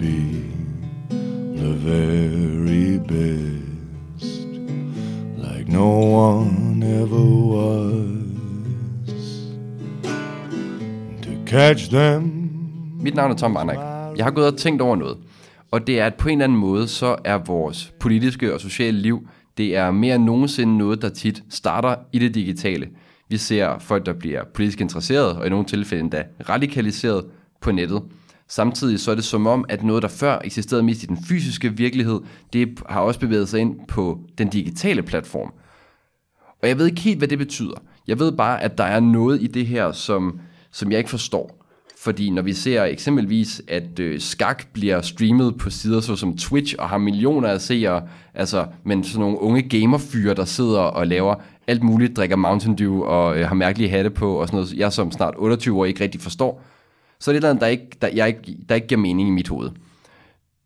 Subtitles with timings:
[0.00, 0.44] be
[1.56, 4.46] the very best,
[5.36, 7.90] like no one ever was.
[11.22, 12.50] To catch them.
[13.00, 13.78] Mit navn er Tom Barnack.
[14.16, 15.16] Jeg har gået og tænkt over noget.
[15.70, 18.98] Og det er, at på en eller anden måde, så er vores politiske og sociale
[18.98, 19.28] liv,
[19.58, 22.88] det er mere end nogensinde noget, der tit starter i det digitale.
[23.28, 27.24] Vi ser folk, der bliver politisk interesseret, og i nogle tilfælde endda radikaliseret
[27.60, 28.02] på nettet.
[28.50, 31.76] Samtidig så er det som om, at noget, der før eksisterede mest i den fysiske
[31.76, 32.20] virkelighed,
[32.52, 35.52] det har også bevæget sig ind på den digitale platform.
[36.62, 37.74] Og jeg ved ikke helt, hvad det betyder.
[38.08, 40.40] Jeg ved bare, at der er noget i det her, som,
[40.70, 41.56] som jeg ikke forstår.
[41.98, 46.88] Fordi når vi ser eksempelvis, at øh, skak bliver streamet på sider såsom Twitch og
[46.88, 48.02] har millioner af seere,
[48.34, 51.34] altså, men sådan nogle unge gamerfyre, der sidder og laver
[51.66, 54.92] alt muligt, drikker Mountain Dew og øh, har mærkelige hatte på og sådan noget, jeg
[54.92, 56.62] som snart 28 år ikke rigtig forstår,
[57.20, 59.48] så er det noget, der ikke, der, jeg ikke, der ikke giver mening i mit
[59.48, 59.70] hoved.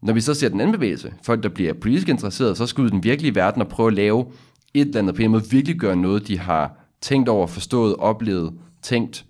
[0.03, 2.89] Når vi så ser den anden bevægelse, folk der bliver politisk interesseret, så skal ud
[2.89, 4.27] i den virkelige verden og prøve at lave
[4.75, 8.53] et eller andet på en måde, virkelig gøre noget, de har tænkt over, forstået, oplevet,
[8.83, 9.25] tænkt,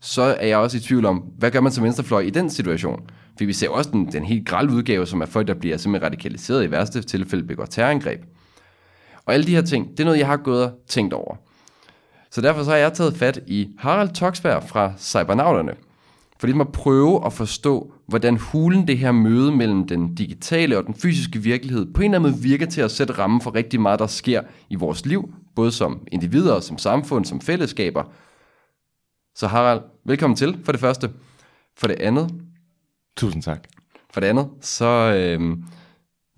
[0.00, 3.00] så er jeg også i tvivl om, hvad gør man som venstrefløj i den situation?
[3.38, 6.06] For vi ser også den, den helt grælde udgave, som er folk, der bliver simpelthen
[6.06, 8.20] radikaliseret i værste tilfælde, begår terrorangreb.
[9.26, 11.36] Og alle de her ting, det er noget, jeg har gået og tænkt over.
[12.30, 15.74] Så derfor så har jeg taget fat i Harald Toksberg fra Cybernauterne,
[16.38, 20.86] for ligesom at prøve at forstå, hvordan hulen det her møde mellem den digitale og
[20.86, 23.80] den fysiske virkelighed på en eller anden måde virker til at sætte rammen for rigtig
[23.80, 28.04] meget, der sker i vores liv, både som individer, som samfund, som fællesskaber.
[29.34, 31.10] Så Harald, velkommen til for det første.
[31.78, 32.34] For det andet,
[33.16, 33.68] Tusind tak.
[34.12, 34.86] for det andet, så
[35.16, 35.64] øhm,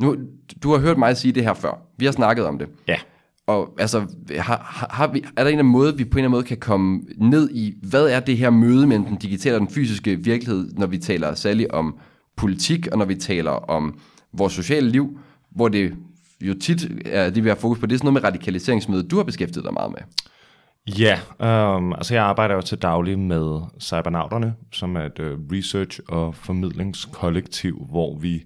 [0.00, 0.16] nu,
[0.62, 1.78] du har hørt mig sige det her før.
[1.96, 2.68] Vi har snakket om det.
[2.88, 2.98] Ja.
[3.46, 4.06] Og altså,
[4.38, 6.44] har, har, vi, er der en eller anden måde, vi på en eller anden måde
[6.44, 10.16] kan komme ned i, hvad er det her møde mellem den digitale og den fysiske
[10.16, 11.98] virkelighed, når vi taler særligt om
[12.36, 13.98] politik, og når vi taler om
[14.32, 15.18] vores sociale liv,
[15.50, 15.94] hvor det
[16.40, 19.16] jo tit er det, vi har fokus på, det er sådan noget med radikaliseringsmøde, du
[19.16, 20.00] har beskæftiget dig meget med.
[20.98, 21.18] Ja,
[21.76, 26.34] um, altså jeg arbejder jo til daglig med Cybernauterne, som er et uh, research- og
[26.34, 28.42] formidlingskollektiv, hvor vi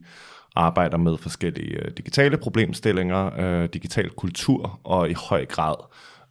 [0.56, 5.75] arbejder med forskellige øh, digitale problemstillinger, øh, digital kultur og i høj grad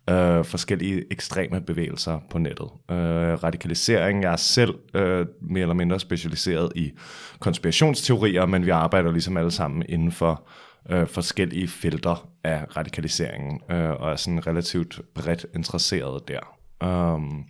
[0.09, 2.69] øh, forskellige ekstreme bevægelser på nettet.
[2.91, 6.91] Øh, radikalisering, jeg er selv øh, mere eller mindre specialiseret i
[7.39, 10.47] konspirationsteorier, men vi arbejder ligesom alle sammen inden for
[10.89, 16.39] øh, forskellige felter af radikaliseringen, øh, og er sådan relativt bredt interesseret der.
[16.85, 17.45] Um,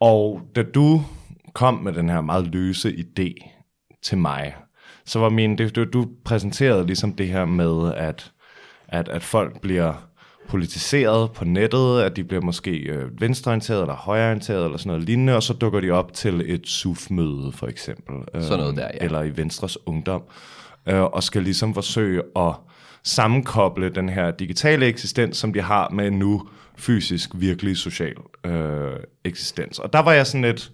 [0.00, 1.02] og da du
[1.54, 3.50] kom med den her meget løse idé
[4.02, 4.54] til mig,
[5.06, 8.32] så var min, det, du, du præsenterede ligesom det her med, at,
[8.88, 10.08] at, at folk bliver
[10.48, 15.36] politiseret på nettet, at de bliver måske øh, venstreorienteret eller højreorienteret eller sådan noget lignende,
[15.36, 18.42] og så dukker de op til et SUF-møde for eksempel.
[18.42, 19.04] Sådan noget der, ja.
[19.04, 20.22] Eller i Venstres Ungdom
[20.86, 22.54] øh, og skal ligesom forsøge at
[23.02, 28.92] sammenkoble den her digitale eksistens, som de har med en nu fysisk, virkelig social øh,
[29.24, 29.78] eksistens.
[29.78, 30.72] Og der var jeg sådan lidt,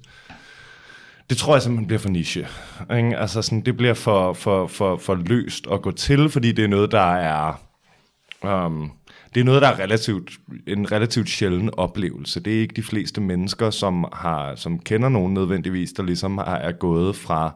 [1.30, 2.46] det tror jeg simpelthen bliver for niche.
[2.96, 3.18] Ikke?
[3.18, 6.68] Altså sådan, det bliver for, for, for, for løst at gå til, fordi det er
[6.68, 7.60] noget, der er...
[8.42, 8.92] Um,
[9.34, 10.30] det er noget, der er relativt,
[10.66, 12.40] en relativt sjælden oplevelse.
[12.40, 16.42] Det er ikke de fleste mennesker, som, har, som kender nogen nødvendigvis, der ligesom er,
[16.42, 17.54] er gået fra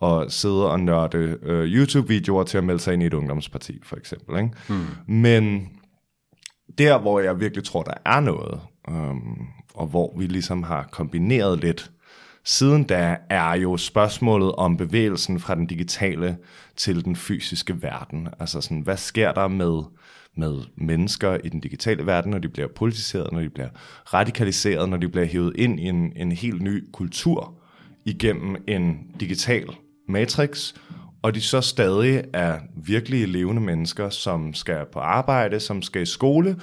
[0.00, 3.96] og sidde og nørde øh, YouTube-videoer til at melde sig ind i et ungdomsparti, for
[3.96, 4.36] eksempel.
[4.36, 4.50] Ikke?
[4.68, 5.14] Mm.
[5.14, 5.68] Men
[6.78, 11.60] der, hvor jeg virkelig tror, der er noget, øhm, og hvor vi ligesom har kombineret
[11.60, 11.90] lidt
[12.48, 16.36] siden da, er jo spørgsmålet om bevægelsen fra den digitale
[16.76, 18.28] til den fysiske verden.
[18.40, 19.82] Altså sådan, hvad sker der med,
[20.36, 23.68] med mennesker i den digitale verden, når de bliver politiseret, når de bliver
[24.14, 27.54] radikaliseret, når de bliver hævet ind i en, en helt ny kultur
[28.04, 29.66] igennem en digital
[30.08, 30.74] matrix,
[31.22, 36.06] og de så stadig er virkelige levende mennesker, som skal på arbejde, som skal i
[36.06, 36.56] skole,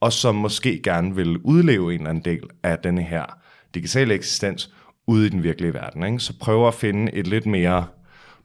[0.00, 3.24] og som måske gerne vil udleve en eller anden del af denne her
[3.74, 4.70] digitale eksistens
[5.10, 6.02] ude i den virkelige verden.
[6.04, 6.18] Ikke?
[6.18, 7.84] Så prøver at finde et lidt mere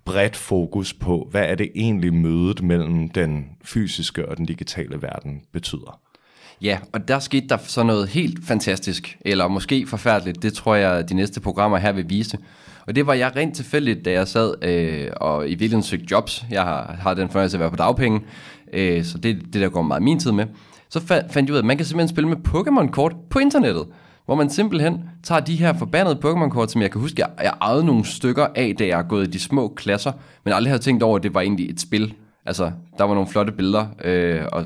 [0.06, 5.42] bredt fokus på, hvad er det egentlig mødet mellem den fysiske og den digitale verden
[5.54, 6.00] betyder.
[6.62, 11.10] Ja, og der skete der så noget helt fantastisk, eller måske forfærdeligt, det tror jeg,
[11.10, 12.38] de næste programmer her vil vise.
[12.88, 16.46] Og det var jeg rent tilfældigt, da jeg sad øh, og i virkeligheden søgte jobs.
[16.52, 18.22] Jeg har, har den fornøjelse at være på dagpenge,
[18.74, 20.46] øh, så det det, der går meget min tid med.
[20.90, 23.86] Så fa- fandt jeg ud af, at man kan simpelthen spille med Pokémon-kort på internettet.
[24.26, 27.86] Hvor man simpelthen tager de her forbandede Pokémon-kort, som jeg kan huske, jeg, jeg ejede
[27.86, 30.12] nogle stykker af, da jeg er gået i de små klasser,
[30.44, 32.14] men aldrig havde tænkt over, at det var egentlig et spil.
[32.46, 34.66] Altså, der var nogle flotte billeder, øh, og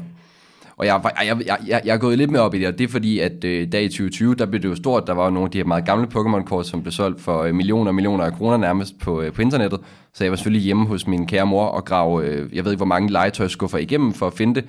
[0.78, 2.84] Og jeg, jeg, jeg, jeg, jeg er gået lidt mere op i det, og det
[2.84, 5.08] er fordi, at øh, dag i 2020, der blev det jo stort.
[5.08, 7.56] Der var jo nogle af de her meget gamle Pokémon-kort, som blev solgt for øh,
[7.56, 9.80] millioner og millioner af kroner nærmest på, øh, på internettet.
[10.14, 12.80] Så jeg var selvfølgelig hjemme hos min kære mor og grave, øh, jeg ved ikke
[12.80, 14.66] hvor mange legetøjskuffer igennem for at finde det.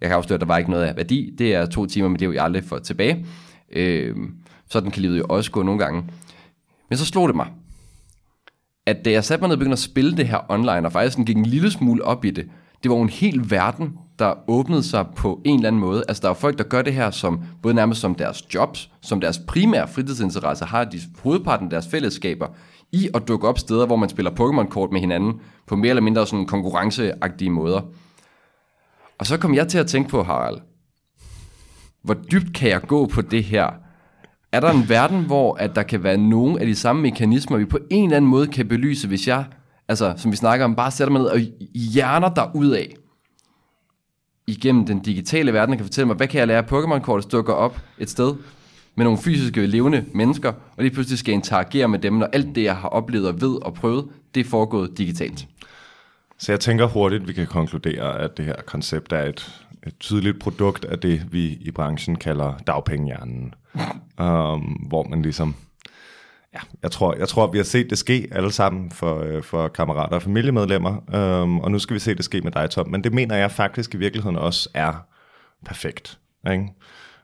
[0.00, 1.34] Jeg kan afsløre, at der var ikke noget af værdi.
[1.38, 3.26] Det er to timer, men det er jo jeg aldrig får tilbage.
[3.74, 4.16] Øh,
[4.70, 6.04] sådan kan livet jo også gå nogle gange.
[6.88, 7.46] Men så slog det mig,
[8.86, 11.12] at da jeg satte mig ned og begyndte at spille det her online, og faktisk
[11.12, 12.48] sådan gik en lille smule op i det,
[12.82, 16.04] det var jo en hel verden, der åbnede sig på en eller anden måde.
[16.08, 19.20] Altså der er folk, der gør det her som både nærmest som deres jobs, som
[19.20, 22.46] deres primære fritidsinteresse, har de hovedparten af deres fællesskaber
[22.92, 26.26] i at dukke op steder, hvor man spiller Pokémon-kort med hinanden på mere eller mindre
[26.26, 27.80] sådan konkurrenceagtige måder.
[29.18, 30.58] Og så kom jeg til at tænke på, Harald,
[32.04, 33.70] hvor dybt kan jeg gå på det her?
[34.52, 37.64] Er der en verden, hvor at der kan være nogle af de samme mekanismer, vi
[37.64, 39.44] på en eller anden måde kan belyse, hvis jeg,
[39.88, 41.38] altså som vi snakker om, bare sætter mig ned og
[41.74, 42.94] hjerner der ud af,
[44.46, 47.52] igennem den digitale verden, og kan fortælle mig, hvad kan jeg lære af Pokémon-kort, dukker
[47.52, 48.34] op et sted
[48.94, 52.62] med nogle fysiske, levende mennesker, og lige pludselig skal interagere med dem, når alt det,
[52.62, 55.46] jeg har oplevet og ved og prøvet, det er foregået digitalt.
[56.38, 60.40] Så jeg tænker hurtigt, vi kan konkludere, at det her koncept er et, et tydeligt
[60.40, 63.54] produkt af det, vi i branchen kalder dagpengehjernen.
[64.20, 65.54] um, hvor man ligesom...
[66.54, 69.68] Ja, jeg tror, jeg tror, vi har set det ske alle sammen for, øh, for
[69.68, 72.88] kammerater og familiemedlemmer, um, og nu skal vi se det ske med dig, Tom.
[72.88, 74.94] Men det mener jeg faktisk i virkeligheden også er
[75.64, 76.18] perfekt.
[76.52, 76.68] Ikke?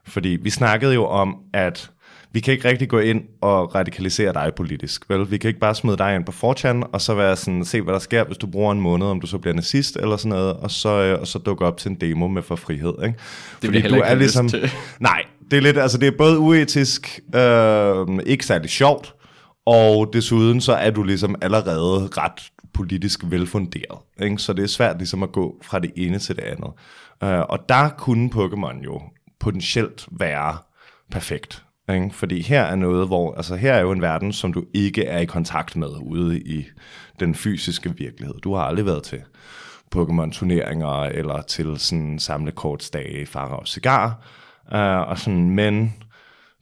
[0.05, 1.91] Fordi vi snakkede jo om, at
[2.33, 5.31] vi kan ikke rigtig gå ind og radikalisere dig politisk, vel?
[5.31, 7.95] Vi kan ikke bare smide dig ind på 4chan, og så være sådan, se hvad
[7.95, 10.53] der sker, hvis du bruger en måned, om du så bliver nazist eller sådan noget,
[10.53, 13.19] og så, øh, og så dukke op til en demo med for frihed, ikke?
[13.63, 14.71] Det Fordi du er ligesom, til.
[15.01, 19.15] Nej, det er lidt, altså det er både uetisk, øh, ikke særlig sjovt,
[19.67, 23.99] og desuden så er du ligesom allerede ret politisk velfunderet.
[24.23, 24.39] Ikke?
[24.39, 26.71] Så det er svært ligesom at gå fra det ene til det andet.
[27.25, 29.01] Uh, og der kunne Pokémon jo
[29.41, 30.57] potentielt være
[31.11, 31.65] perfekt.
[31.95, 32.11] Ikke?
[32.13, 35.19] Fordi her er noget, hvor, altså her er jo en verden, som du ikke er
[35.19, 36.67] i kontakt med ude i
[37.21, 38.35] den fysiske virkelighed.
[38.35, 39.23] Du har aldrig været til
[39.97, 44.27] Pokémon-turneringer eller til sådan samlekortsdage, i og cigar.
[44.73, 45.95] Uh, og sådan, men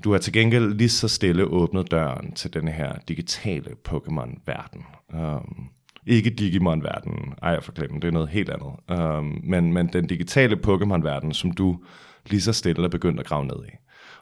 [0.05, 4.87] du har til gengæld lige så stille åbnet døren til den her digitale Pokémon-verden.
[5.15, 5.69] Um,
[6.07, 9.01] ikke Digimon-verden, ej jeg forglemmer, det er noget helt andet.
[9.01, 11.79] Um, men, men den digitale Pokémon-verden, som du
[12.27, 13.71] lige så stille er begyndt at grave ned i.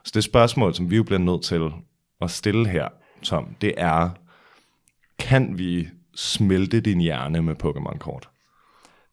[0.06, 1.70] Så det spørgsmål, som vi jo bliver nødt til
[2.20, 2.88] at stille her,
[3.22, 4.10] Tom, det er,
[5.18, 8.28] kan vi smelte din hjerne med Pokémon-kort?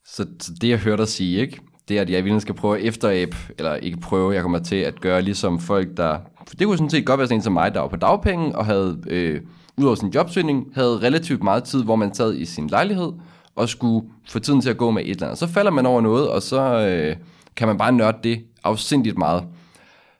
[0.06, 1.60] Så, så det, jeg hørte dig sige, ikke?
[1.90, 4.76] det er, at jeg virkelig skal prøve at efterabe, eller ikke prøve, jeg kommer til
[4.76, 6.20] at gøre ligesom folk, der...
[6.48, 8.56] For det kunne sådan set godt være sådan en som mig, der var på dagpenge,
[8.56, 9.42] og havde, øh,
[9.78, 13.12] udover sin jobsøgning, havde relativt meget tid, hvor man sad i sin lejlighed,
[13.56, 15.40] og skulle få tiden til at gå med et eller andet.
[15.40, 17.16] Så falder man over noget, og så øh,
[17.56, 19.44] kan man bare nørde det afsindigt meget.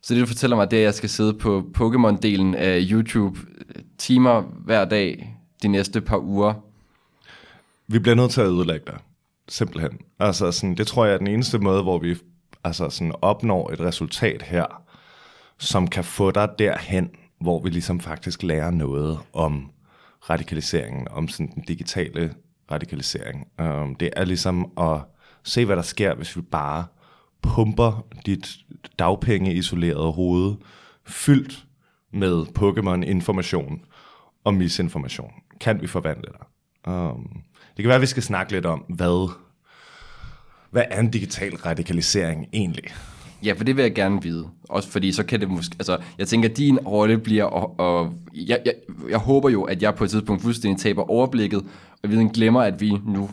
[0.04, 3.40] Så det, du fortæller mig, det er, at jeg skal sidde på Pokémon-delen af YouTube
[3.76, 6.54] øh, timer hver dag de næste par uger.
[7.88, 8.98] Vi bliver nødt til at ødelægge dig.
[9.50, 9.92] Simpelthen.
[10.20, 12.16] Altså, sådan, det tror jeg er den eneste måde, hvor vi
[12.64, 14.66] altså, sådan, opnår et resultat her,
[15.60, 17.10] som kan få dig derhen,
[17.42, 19.72] hvor vi ligesom faktisk lærer noget om
[20.30, 22.34] radikaliseringen, om sådan den digitale
[22.72, 23.48] radikalisering.
[23.60, 25.00] Um, det er ligesom at
[25.44, 26.86] se, hvad der sker, hvis vi bare
[27.44, 28.58] pumper dit
[29.00, 30.56] dagpenge isolerede hoved
[31.06, 31.66] fyldt
[32.14, 33.82] med Pokémon-information
[34.44, 35.32] og misinformation.
[35.60, 36.94] Kan vi forvandle dig?
[36.94, 37.42] Um,
[37.78, 39.32] det kan være, at vi skal snakke lidt om, hvad,
[40.72, 42.84] hvad er en digital radikalisering egentlig?
[43.44, 44.48] Ja, for det vil jeg gerne vide.
[44.70, 45.76] Også fordi så kan det måske...
[45.80, 47.44] Altså, jeg tænker, at din rolle bliver...
[47.44, 48.74] Og, og jeg, jeg,
[49.10, 51.66] jeg håber jo, at jeg på et tidspunkt fuldstændig taber overblikket,
[52.04, 53.30] og vi glemmer, at vi nu...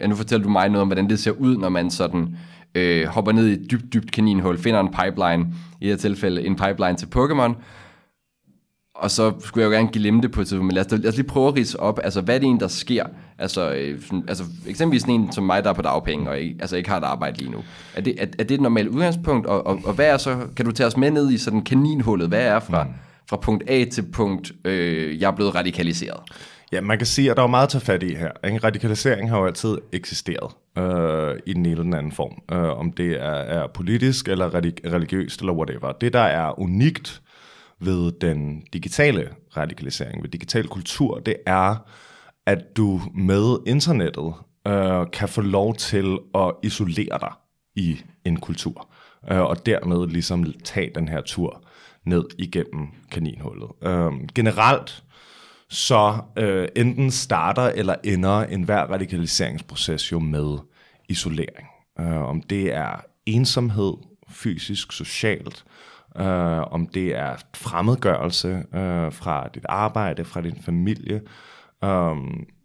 [0.00, 2.36] Ja, nu fortæller du mig noget om, hvordan det ser ud, når man sådan
[2.74, 6.46] øh, hopper ned i et dybt, dybt kaninhul, finder en pipeline, i det her tilfælde
[6.46, 7.54] en pipeline til Pokémon,
[8.94, 11.08] og så skulle jeg jo gerne glemme det på et tidspunkt, men lad os, lad
[11.08, 13.04] os lige prøve at rise op, altså hvad er det en, der sker?
[13.38, 16.56] Altså, øh, sådan, altså eksempelvis sådan en som mig, der er på dagpenge, og ikke,
[16.60, 17.58] altså ikke har et arbejde lige nu.
[17.94, 20.64] Er det, er, er det et normalt udgangspunkt, og, og, og hvad er så, kan
[20.64, 22.90] du tage os med ned i sådan kaninhullet, hvad er fra, mm.
[23.30, 26.20] fra punkt A til punkt, øh, jeg er blevet radikaliseret?
[26.72, 28.30] Ja, man kan sige, at der er meget at tage fat i her.
[28.44, 32.42] En radikalisering har jo altid eksisteret øh, i den ene eller den anden form.
[32.52, 35.92] Øh, om det er, er politisk, eller religiøst, eller whatever.
[35.92, 37.22] Det, der er unikt
[37.80, 41.76] ved den digitale radikalisering, ved digital kultur, det er,
[42.46, 44.32] at du med internettet
[44.66, 47.32] øh, kan få lov til at isolere dig
[47.74, 48.88] i en kultur,
[49.30, 51.64] øh, og dermed ligesom tage den her tur
[52.06, 53.68] ned igennem kaninhullet.
[53.82, 55.04] Øh, generelt
[55.70, 60.58] så øh, enten starter eller ender enhver radikaliseringsproces jo med
[61.08, 61.66] isolering.
[62.00, 63.92] Øh, om det er ensomhed,
[64.28, 65.64] fysisk, socialt,
[66.16, 71.20] øh, om det er fremmedgørelse øh, fra dit arbejde, fra din familie.
[71.84, 72.16] Øh,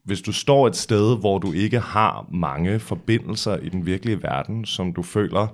[0.03, 4.65] hvis du står et sted, hvor du ikke har mange forbindelser i den virkelige verden,
[4.65, 5.47] som du føler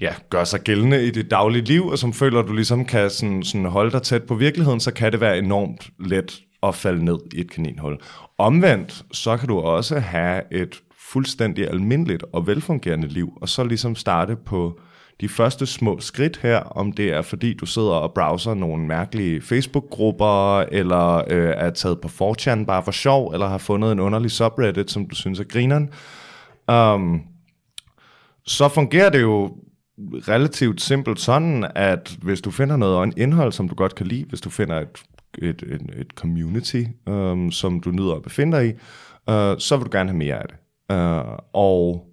[0.00, 3.10] ja, gør sig gældende i dit daglige liv, og som føler, at du ligesom kan
[3.10, 7.04] sådan, sådan holde dig tæt på virkeligheden, så kan det være enormt let at falde
[7.04, 7.98] ned i et kaninhul.
[8.38, 13.94] Omvendt, så kan du også have et fuldstændig almindeligt og velfungerende liv, og så ligesom
[13.94, 14.80] starte på
[15.20, 19.42] de første små skridt her, om det er fordi du sidder og browser nogle mærkelige
[19.42, 24.30] Facebook-grupper, eller øh, er taget på 4 bare for sjov, eller har fundet en underlig
[24.30, 25.90] subreddit, som du synes er grineren.
[26.72, 27.22] Um,
[28.46, 29.56] så fungerer det jo
[29.98, 34.40] relativt simpelt sådan, at hvis du finder noget indhold, som du godt kan lide, hvis
[34.40, 35.02] du finder et,
[35.38, 38.72] et, et, et community, øhm, som du nyder at befinde dig i,
[39.30, 40.56] øh, så vil du gerne have mere af det.
[40.96, 42.06] Øh, og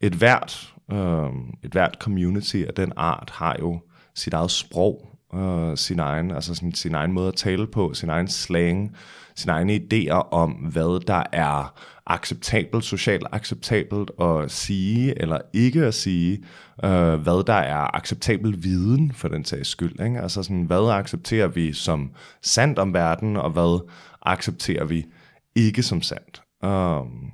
[0.00, 1.30] et hvert, øh,
[1.64, 3.80] et hvert community af den art har jo
[4.14, 8.08] sit eget sprog, øh, sin, egen, altså sin, sin egen måde at tale på, sin
[8.08, 8.96] egen slang,
[9.36, 15.94] sine egne idéer om, hvad der er acceptabelt, socialt acceptabelt at sige eller ikke at
[15.94, 16.44] sige,
[16.84, 20.00] øh, hvad der er acceptabel viden for den sags skyld.
[20.06, 20.20] Ikke?
[20.20, 22.10] Altså sådan, hvad accepterer vi som
[22.42, 23.88] sandt om verden, og hvad
[24.22, 25.06] accepterer vi
[25.54, 26.42] ikke som sandt.
[26.62, 27.32] Um,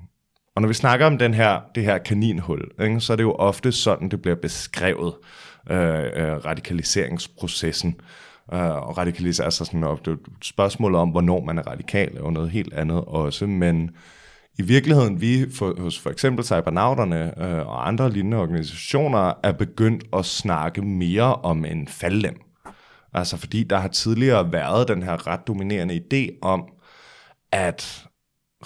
[0.56, 3.32] og når vi snakker om den her, det her kaninhul, ikke, så er det jo
[3.32, 5.14] ofte sådan, det bliver beskrevet,
[5.70, 7.94] øh, øh, radikaliseringsprocessen.
[8.52, 10.04] Øh, og radikalisere sig sådan op.
[10.04, 13.90] Det er et spørgsmål om, hvornår man er radikal, og noget helt andet også, men
[14.58, 20.04] i virkeligheden, vi for, hos for eksempel Cybernauterne øh, og andre lignende organisationer er begyndt
[20.12, 22.40] at snakke mere om en faldlem.
[23.14, 26.64] Altså fordi der har tidligere været den her ret dominerende idé om,
[27.52, 28.06] at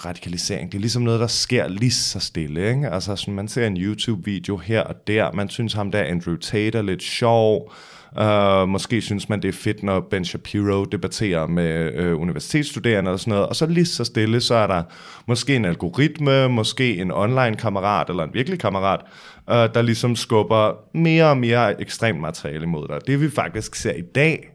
[0.05, 0.71] radikalisering.
[0.71, 2.69] Det er ligesom noget, der sker lige så stille.
[2.69, 2.89] Ikke?
[2.89, 5.31] Altså, sådan, man ser en YouTube-video her og der.
[5.31, 7.71] Man synes ham der, Andrew Tate, er lidt sjov.
[8.21, 13.19] Uh, måske synes man, det er fedt, når Ben Shapiro debatterer med uh, universitetsstuderende og
[13.19, 13.47] sådan noget.
[13.47, 14.83] Og så lige så stille, så er der
[15.27, 18.99] måske en algoritme, måske en online-kammerat eller en virkelig kammerat,
[19.47, 22.99] uh, der ligesom skubber mere og mere ekstremt materiale imod dig.
[23.07, 24.49] Det vi faktisk ser i dag,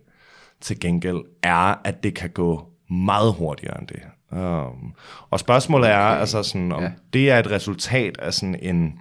[0.60, 4.02] til gengæld, er, at det kan gå meget hurtigere end det.
[4.38, 4.94] Um,
[5.30, 6.20] og spørgsmålet er, okay.
[6.20, 6.90] altså sådan, om ja.
[7.12, 8.92] det er et resultat af sådan en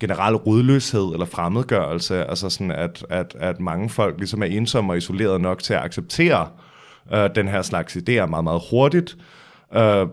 [0.00, 4.96] generel rodløshed eller fremmedgørelse, altså sådan, at, at, at mange folk ligesom er ensomme og
[4.96, 6.48] isoleret nok til at acceptere
[7.12, 9.16] øh, den her slags idéer meget, meget hurtigt,
[9.74, 10.06] øh,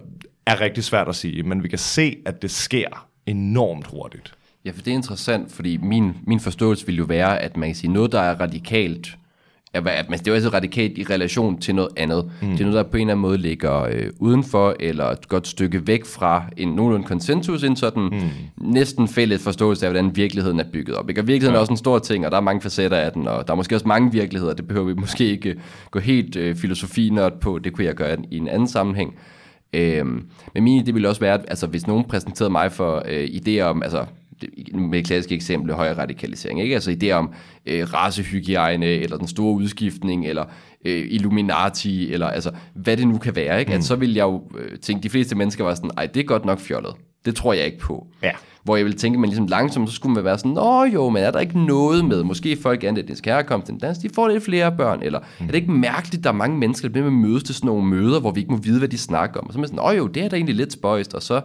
[0.45, 4.33] er rigtig svært at sige, men vi kan se, at det sker enormt hurtigt.
[4.65, 7.75] Ja, for det er interessant, fordi min, min forståelse vil jo være, at man kan
[7.75, 9.17] sige, noget, der er radikalt
[9.73, 12.31] at det er jo altid radikalt i relation til noget andet.
[12.41, 12.49] Mm.
[12.49, 15.47] Det er noget, der på en eller anden måde ligger øh, udenfor, eller et godt
[15.47, 18.19] stykke væk fra en nogenlunde konsensus, en sådan mm.
[18.57, 21.09] næsten fælles forståelse af, hvordan virkeligheden er bygget op.
[21.09, 21.21] Ikke?
[21.21, 21.57] Og virkeligheden ja.
[21.57, 23.57] er også en stor ting, og der er mange facetter af den, og der er
[23.57, 25.55] måske også mange virkeligheder, det behøver vi måske ikke
[25.91, 29.15] gå helt øh, filosofinørd på, det kunne jeg gøre i en anden sammenhæng.
[29.73, 33.23] Øhm, men min idé ville også være, at altså, hvis nogen præsenterede mig for øh,
[33.23, 34.05] idéer om, altså
[34.73, 36.61] med et klassisk eksempel, højere radikalisering.
[36.61, 36.75] Ikke?
[36.75, 37.33] Altså idéer om
[37.65, 40.45] øh, racehygiejne, eller den store udskiftning, eller
[40.85, 43.59] øh, Illuminati, eller altså, hvad det nu kan være.
[43.59, 43.69] Ikke?
[43.69, 43.77] Mm.
[43.77, 46.23] At så vil jeg jo øh, tænke, de fleste mennesker var sådan, ej, det er
[46.23, 46.93] godt nok fjollet.
[47.25, 48.07] Det tror jeg ikke på.
[48.23, 48.31] Ja.
[48.63, 51.23] Hvor jeg vil tænke, man ligesom langsomt, så skulle man være sådan, nå jo, men
[51.23, 54.09] er der ikke noget med, måske folk er det skal komme til en dans, de
[54.15, 55.45] får lidt flere børn, eller mm.
[55.45, 57.85] er det ikke mærkeligt, der er mange mennesker, der bliver med mødes til sådan nogle
[57.85, 59.47] møder, hvor vi ikke må vide, hvad de snakker om.
[59.47, 61.41] Og så er man sådan, åh jo, det er da egentlig lidt spøjst, og så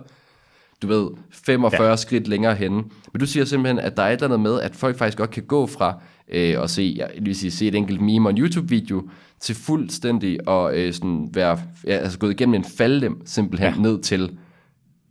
[0.83, 1.97] du ved, 45 ja.
[1.97, 2.76] skridt længere henne.
[3.12, 5.30] Men du siger simpelthen, at der er et eller andet med, at folk faktisk godt
[5.30, 8.38] kan gå fra øh, at se, jeg vil sige, se et enkelt meme og en
[8.38, 9.09] YouTube-video,
[9.40, 13.80] til fuldstændig at øh, sådan være, ja, altså gået igennem en faldlem simpelthen ja.
[13.80, 14.38] ned til,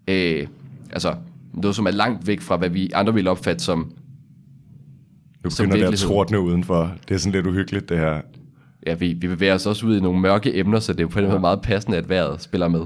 [0.07, 0.47] øh,
[0.91, 1.15] altså
[1.53, 3.79] noget, som er langt væk fra, hvad vi andre vil opfatte som
[5.43, 6.91] Nu begynder det at trådne udenfor.
[7.07, 8.21] Det er sådan lidt uhyggeligt, det her.
[8.85, 11.21] Ja, vi, vi bevæger os også ud i nogle mørke emner, så det er på
[11.21, 12.85] den måde meget passende, at vejret spiller med.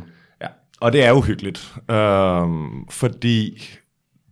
[0.81, 3.69] Og det er uhyggeligt, øhm, fordi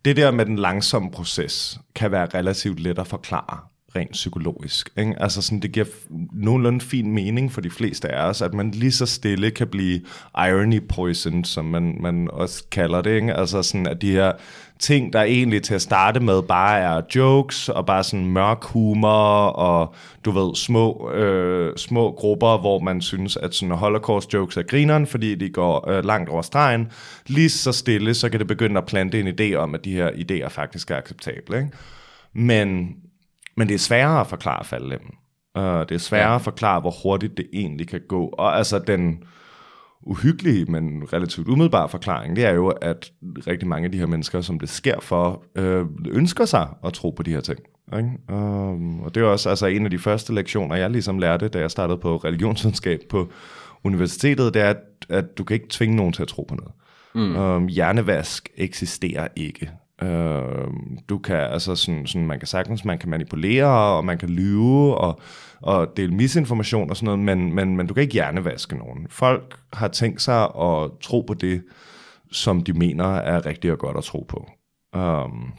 [0.05, 3.59] det der med den langsomme proces kan være relativt let at forklare
[3.95, 4.89] rent psykologisk.
[4.97, 5.15] Ikke?
[5.17, 5.85] Altså sådan, det giver
[6.33, 10.01] nogenlunde fin mening for de fleste af os, at man lige så stille kan blive
[10.35, 13.15] irony poisoned, som man, man også kalder det.
[13.15, 13.33] Ikke?
[13.33, 14.31] Altså sådan, at de her
[14.79, 19.47] ting, der egentlig til at starte med bare er jokes, og bare sådan mørk humor,
[19.47, 24.63] og du ved, små, øh, små grupper, hvor man synes, at sådan holocaust jokes er
[24.63, 26.91] grineren, fordi de går øh, langt over stregen.
[27.27, 30.09] Lige så stille, så kan det begynde at plante en idé om, at de her
[30.09, 31.57] idéer faktisk er acceptable.
[31.57, 31.71] Ikke?
[32.33, 32.95] Men
[33.57, 35.11] men det er sværere at forklare faldlemmen.
[35.55, 36.35] Uh, det er sværere ja.
[36.35, 38.27] at forklare, hvor hurtigt det egentlig kan gå.
[38.27, 39.23] Og altså den
[40.07, 43.11] uhyggelige, men relativt umiddelbare forklaring, det er jo, at
[43.47, 47.09] rigtig mange af de her mennesker, som det sker for, øh, ønsker sig at tro
[47.09, 47.59] på de her ting.
[47.97, 48.09] Ikke?
[48.29, 51.59] Um, og det er også altså, en af de første lektioner, jeg ligesom lærte, da
[51.59, 53.29] jeg startede på religionsvidenskab på
[53.83, 54.77] universitetet, det er, at,
[55.09, 56.71] at du kan ikke tvinge nogen til at tro på noget.
[57.15, 57.35] Mm.
[57.35, 59.71] Um, hjernevask eksisterer ikke.
[60.01, 60.67] Øh,
[61.09, 64.97] du kan altså sådan, sådan, man kan sagtens, man kan manipulere, og man kan lyve,
[64.97, 65.19] og,
[65.61, 69.07] og dele misinformation og sådan noget, men, men, men du kan ikke hjernevaske nogen.
[69.09, 71.63] Folk har tænkt sig at tro på det,
[72.31, 74.49] som de mener er rigtigt og godt at tro på.
[74.97, 75.53] Um,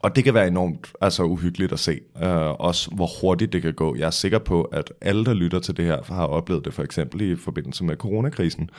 [0.00, 3.74] og det kan være enormt altså, uhyggeligt at se, uh, også hvor hurtigt det kan
[3.74, 3.96] gå.
[3.96, 6.82] Jeg er sikker på, at alle, der lytter til det her, har oplevet det for
[6.82, 8.70] eksempel i forbindelse med coronakrisen,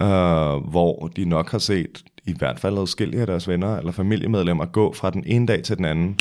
[0.00, 0.06] uh,
[0.70, 4.92] hvor de nok har set i hvert fald adskillige af deres venner eller familiemedlemmer gå
[4.92, 6.18] fra den ene dag til den anden,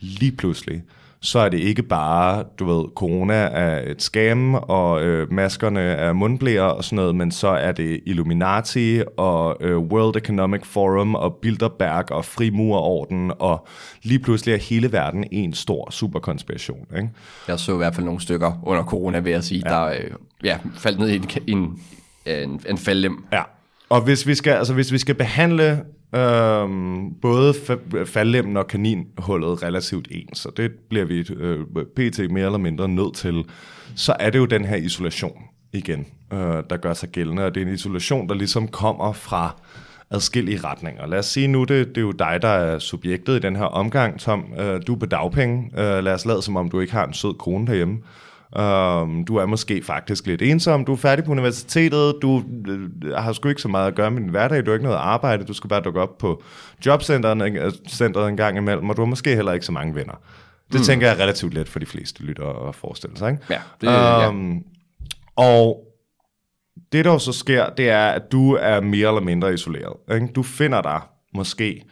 [0.00, 0.82] lige pludselig
[1.20, 6.12] så er det ikke bare, du ved, corona er et skam, og øh, maskerne er
[6.12, 11.34] mundblære og sådan noget, men så er det Illuminati og øh, World Economic Forum og
[11.34, 13.66] Bilderberg og Frimurerorden, og
[14.02, 16.86] lige pludselig er hele verden en stor superkonspiration.
[16.96, 17.10] Ikke?
[17.48, 19.74] Jeg så i hvert fald nogle stykker under corona, vil jeg sige, ja.
[19.74, 20.10] der øh,
[20.44, 21.78] ja, faldt ned i en, en,
[22.26, 23.24] en, en faldlem.
[23.32, 23.42] Ja,
[23.88, 27.54] og hvis vi skal, altså hvis vi skal behandle Øhm, både
[28.06, 31.58] faldlemmen og kaninhullet relativt ens, så det bliver vi øh,
[31.96, 32.30] pt.
[32.30, 33.44] mere eller mindre nødt til.
[33.96, 36.38] Så er det jo den her isolation igen, øh,
[36.70, 39.56] der gør sig gældende, og det er en isolation, der ligesom kommer fra
[40.10, 41.06] adskillige retninger.
[41.06, 43.64] Lad os sige nu, det, det er jo dig, der er subjektet i den her
[43.64, 44.44] omgang, Tom.
[44.58, 45.70] Øh, du er på dagpenge.
[45.78, 47.98] Øh, lad os lade som om, du ikke har en sød kone derhjemme.
[48.46, 53.32] Um, du er måske faktisk lidt ensom, du er færdig på universitetet, du uh, har
[53.32, 55.52] sgu ikke så meget at gøre med din hverdag, du har ikke noget arbejde, du
[55.52, 56.42] skal bare dukke op på
[56.86, 60.20] jobcenteret øh, centret en gang imellem, og du har måske heller ikke så mange venner.
[60.72, 60.84] Det mm.
[60.84, 63.30] tænker jeg er relativt let for de fleste lyttere at forestille sig.
[63.30, 63.44] Ikke?
[63.50, 64.58] Ja, det, um, ja.
[65.36, 65.82] Og
[66.92, 70.14] det, der så sker, det er, at du er mere eller mindre isoleret.
[70.14, 70.26] Ikke?
[70.26, 71.00] Du finder dig
[71.34, 71.84] måske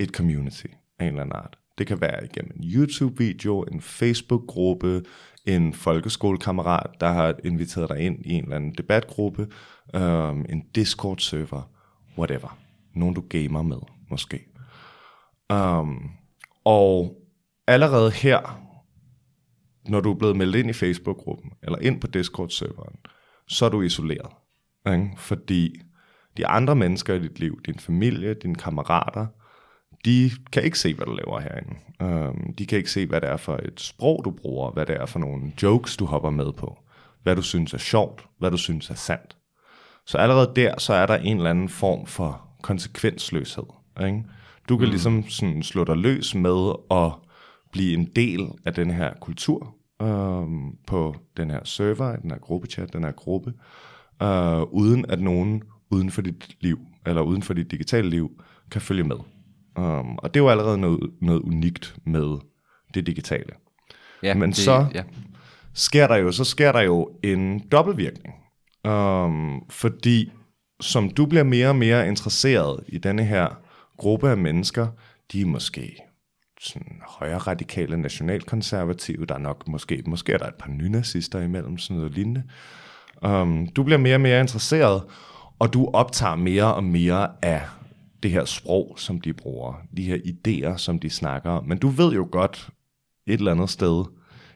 [0.00, 0.66] et community
[0.98, 1.56] af en eller anden art.
[1.78, 5.02] Det kan være igennem en YouTube-video, en Facebook-gruppe,
[5.46, 9.48] en folkeskolekammerat, der har inviteret dig ind i en eller anden debatgruppe,
[9.94, 11.62] øh, en Discord-server,
[12.18, 12.58] whatever.
[12.94, 13.78] Nogen, du gamer med,
[14.10, 14.46] måske.
[15.52, 16.10] Um,
[16.64, 17.16] og
[17.66, 18.60] allerede her,
[19.88, 22.96] når du er blevet meldt ind i Facebook-gruppen, eller ind på Discord-serveren,
[23.48, 24.30] så er du isoleret.
[24.86, 25.10] Ikke?
[25.16, 25.80] Fordi
[26.36, 29.26] de andre mennesker i dit liv, din familie, dine kammerater,
[30.04, 31.74] de kan ikke se, hvad du laver herinde.
[32.00, 34.96] Um, de kan ikke se, hvad det er for et sprog, du bruger, hvad det
[34.96, 36.78] er for nogle jokes, du hopper med på,
[37.22, 39.36] hvad du synes er sjovt, hvad du synes er sandt.
[40.06, 43.64] Så allerede der, så er der en eller anden form for konsekvensløshed.
[44.06, 44.24] Ikke?
[44.68, 44.90] Du kan mm.
[44.90, 47.12] ligesom sådan slå dig løs med at
[47.72, 52.92] blive en del af den her kultur um, på den her server, den her gruppechat,
[52.92, 53.52] den her gruppe,
[54.22, 58.80] uh, uden at nogen uden for dit liv, eller uden for dit digitale liv, kan
[58.80, 59.16] følge med.
[59.76, 62.38] Um, og det er jo allerede noget, noget unikt med
[62.94, 63.52] det digitale.
[64.22, 65.02] Ja, Men det, så ja.
[65.74, 68.34] sker der jo så sker der jo en dobbeltvirkning.
[68.88, 70.32] Um, fordi
[70.80, 73.48] som du bliver mere og mere interesseret i denne her
[73.96, 74.86] gruppe af mennesker,
[75.32, 75.96] de er måske
[76.60, 81.78] sådan højere radikale nationalkonservative, der er nok måske, måske er der et par nynazister imellem,
[81.78, 82.42] sådan noget lignende.
[83.26, 85.02] Um, du bliver mere og mere interesseret,
[85.58, 87.62] og du optager mere og mere af
[88.22, 91.64] det her sprog, som de bruger, de her idéer, som de snakker om.
[91.64, 92.68] Men du ved jo godt
[93.26, 94.04] et eller andet sted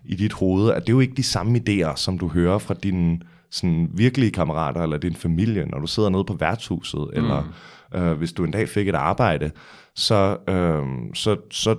[0.04, 2.74] i dit hoved, at det er jo ikke de samme idéer, som du hører fra
[2.74, 7.16] dine sådan, virkelige kammerater eller din familie, når du sidder nede på værtshuset, mm.
[7.16, 7.54] eller
[7.94, 9.50] øh, hvis du en dag fik et arbejde,
[9.94, 11.76] så, øh, så, så,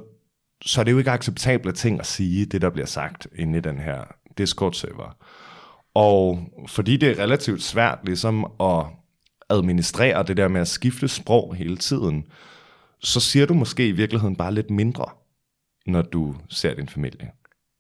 [0.65, 3.61] så er det jo ikke acceptable ting at sige, det der bliver sagt inde i
[3.61, 4.03] den her
[4.37, 5.17] Discord-server.
[5.95, 8.85] Og fordi det er relativt svært ligesom at
[9.49, 12.25] administrere det der med at skifte sprog hele tiden,
[12.99, 15.05] så siger du måske i virkeligheden bare lidt mindre,
[15.85, 17.31] når du ser din familie.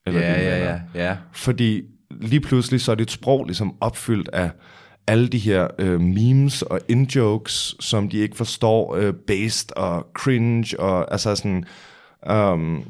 [0.07, 1.17] Eller ja, ja, ja, ja.
[1.31, 4.51] Fordi lige pludselig så er dit sprog ligesom opfyldt af
[5.07, 10.79] alle de her øh, memes og in-jokes, som de ikke forstår, øh, based og cringe,
[10.79, 11.65] og altså sådan
[12.29, 12.83] um,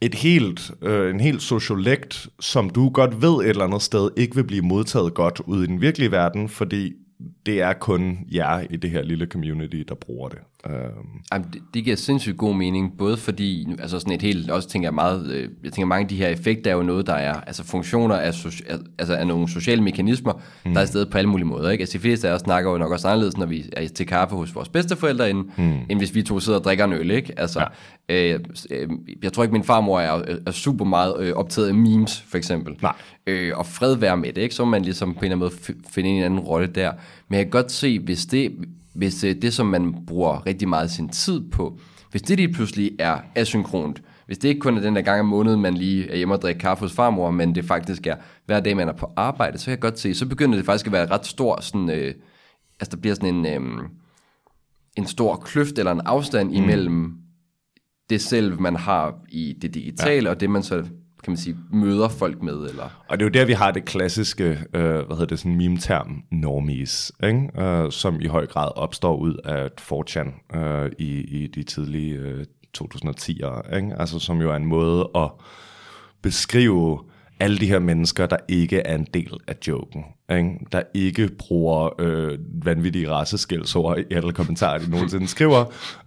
[0.00, 4.34] et helt, øh, en helt sociolekt, som du godt ved et eller andet sted, ikke
[4.34, 6.92] vil blive modtaget godt ud i den virkelige verden, fordi
[7.46, 10.38] det er kun jer i det her lille community, der bruger det.
[10.66, 10.74] Øhm,
[11.32, 14.86] Jamen, det, det giver sindssygt god mening, både fordi, altså sådan et helt, også tænker
[14.86, 17.34] jeg meget, øh, jeg tænker mange af de her effekter er jo noget, der er,
[17.34, 20.32] altså funktioner af, soci, al- altså af nogle sociale mekanismer,
[20.64, 20.72] mm.
[20.72, 21.82] der er i stedet på alle mulige måder, ikke?
[21.82, 24.36] Altså de fleste af os snakker jo nok også anderledes, når vi er til kaffe
[24.36, 25.78] hos vores bedsteforældre, end, mm.
[25.88, 27.32] end hvis vi to sidder og drikker en øl, ikke?
[27.36, 27.64] Altså,
[28.08, 28.34] ja.
[28.34, 28.40] øh,
[28.70, 28.88] øh,
[29.22, 32.76] jeg tror ikke, min farmor er, er super meget øh, optaget af memes, for eksempel.
[32.82, 32.94] Nej.
[33.26, 34.54] Øh, og fred være med det, ikke?
[34.54, 36.92] Så må man ligesom på en eller anden måde finde en anden rolle der.
[37.28, 38.52] Men jeg kan godt se, hvis det,
[38.98, 41.78] hvis øh, det, som man bruger rigtig meget sin tid på,
[42.10, 45.26] hvis det lige pludselig er asynkront, hvis det ikke kun er den der gang om
[45.26, 48.60] måneden, man lige er hjemme og drikker kaffe hos farmor, men det faktisk er hver
[48.60, 50.92] dag, man er på arbejde, så kan jeg godt se, så begynder det faktisk at
[50.92, 52.14] være ret stor sådan, øh,
[52.80, 53.88] altså der bliver sådan en, øh,
[54.96, 57.12] en stor kløft eller en afstand imellem
[58.10, 60.30] det selv, man har i det digitale, ja.
[60.34, 60.84] og det man så,
[61.24, 63.04] kan man sige, møder folk med, eller...
[63.08, 66.22] Og det er jo der, vi har det klassiske, øh, hvad hedder det, sådan meme-term,
[66.30, 67.62] normies, ikke?
[67.62, 72.44] Øh, som i høj grad opstår ud af 4chan øh, i, i de tidlige øh,
[72.78, 73.94] 2010'ere, ikke?
[73.98, 75.30] Altså som jo er en måde at
[76.22, 76.98] beskrive
[77.40, 80.50] alle de her mennesker, der ikke er en del af joken, ikke?
[80.72, 85.60] der ikke bruger øh, vanvittige rasseskældsord i alle kommentarer, de nogensinde skriver,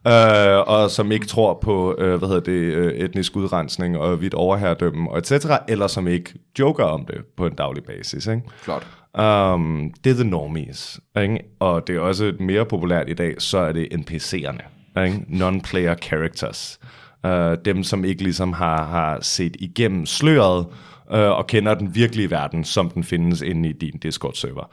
[0.07, 4.33] øh, og som ikke tror på øh, hvad hedder det, øh, etnisk udrensning og hvidt
[4.33, 8.27] overherredømme, og etc., eller som ikke joker om det på en daglig basis.
[8.27, 8.41] Ikke?
[8.57, 8.87] Flot.
[9.19, 11.39] Um, det er the normies, ikke?
[11.59, 15.25] og det er også mere populært i dag, så er det NPC'erne, ikke?
[15.27, 16.79] non-player characters.
[17.23, 17.31] Uh,
[17.65, 20.65] dem, som ikke ligesom har, har set igennem sløret,
[21.13, 24.69] uh, og kender den virkelige verden, som den findes inde i din Discord-server.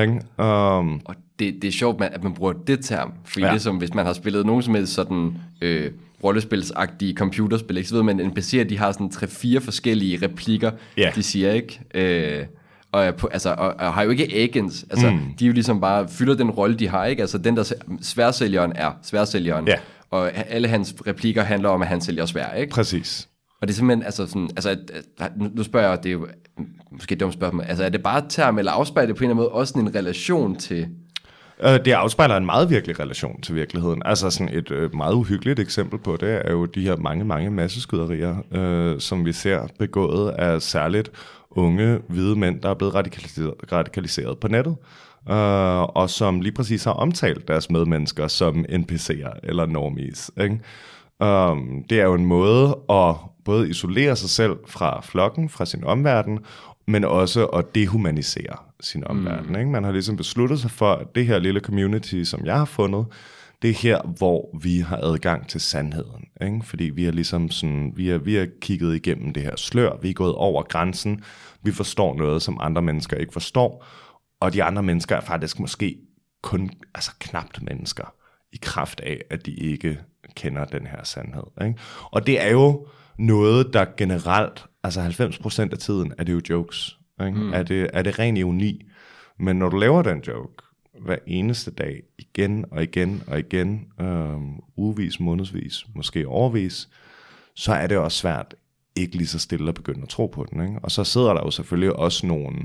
[0.00, 0.12] Ikke?
[0.38, 3.52] Um, Og det, det er sjovt, at man bruger det term, fordi Ja.
[3.52, 5.90] det som, hvis man har spillet nogen som helst sådan øh,
[6.24, 11.10] rollespilsagtige computerspil, ikke, så ved man, at NPC'er, de har sådan tre-fire forskellige replikker, Ja.
[11.14, 11.80] de siger, ikke?
[11.94, 12.46] Øh,
[12.92, 15.18] og, er på, altså, og, og, har jo ikke agents, altså, mm.
[15.38, 17.20] de er jo ligesom bare, fylder den rolle, de har, ikke?
[17.22, 17.72] Altså, den der
[18.02, 19.74] sværsælgeren er sværsælgeren, Ja.
[20.10, 22.72] og alle hans replikker handler om, at han sælger svær, ikke?
[22.72, 23.28] præcis.
[23.60, 24.76] Og det er simpelthen, altså sådan, altså,
[25.36, 26.28] nu nu spørger jeg, det er jo
[26.90, 29.30] måske et dumt spørgsmål, altså er det bare et term, eller afspejler det på en
[29.30, 30.88] eller anden måde også en relation til,
[31.62, 34.02] Øh, det afspejler en meget virkelig relation til virkeligheden.
[34.04, 37.50] Altså sådan et øh, meget uhyggeligt eksempel på det er jo de her mange, mange
[37.50, 41.10] masseskyderier, øh, som vi ser begået af særligt
[41.50, 44.76] unge, hvide mænd, der er blevet radikaliseret, radikaliseret på nettet.
[45.30, 50.30] Uh, og som lige præcis har omtalt deres medmennesker som NPC'er eller normies.
[50.40, 50.60] Ikke?
[51.20, 53.14] Um, det er jo en måde at
[53.46, 56.38] både isolere sig selv fra flokken, fra sin omverden,
[56.86, 59.52] men også at dehumanisere sin omverden.
[59.52, 59.58] Mm.
[59.58, 59.70] Ikke?
[59.70, 63.06] Man har ligesom besluttet sig for, at det her lille community, som jeg har fundet,
[63.62, 66.24] det er her, hvor vi har adgang til sandheden.
[66.42, 66.60] Ikke?
[66.64, 70.10] Fordi vi er ligesom sådan, vi er, vi er kigget igennem det her slør, vi
[70.10, 71.22] er gået over grænsen,
[71.62, 73.86] vi forstår noget, som andre mennesker ikke forstår,
[74.40, 75.98] og de andre mennesker er faktisk måske
[76.42, 78.12] kun altså knapt mennesker,
[78.52, 79.98] i kraft af, at de ikke
[80.34, 81.42] kender den her sandhed.
[81.62, 81.78] Ikke?
[82.10, 82.86] Og det er jo
[83.18, 86.98] noget, der generelt, altså 90% af tiden, er det jo jokes.
[87.26, 87.38] Ikke?
[87.38, 87.52] Mm.
[87.52, 88.86] Er, det, er det ren ironi.
[89.38, 90.62] Men når du laver den joke,
[91.00, 96.88] hver eneste dag, igen og igen og igen, øhm, ugevis, månedsvis, måske overvis,
[97.54, 98.54] så er det også svært
[98.96, 100.60] ikke lige så stille at begynde at tro på den.
[100.60, 100.78] Ikke?
[100.82, 102.56] Og så sidder der jo selvfølgelig også nogle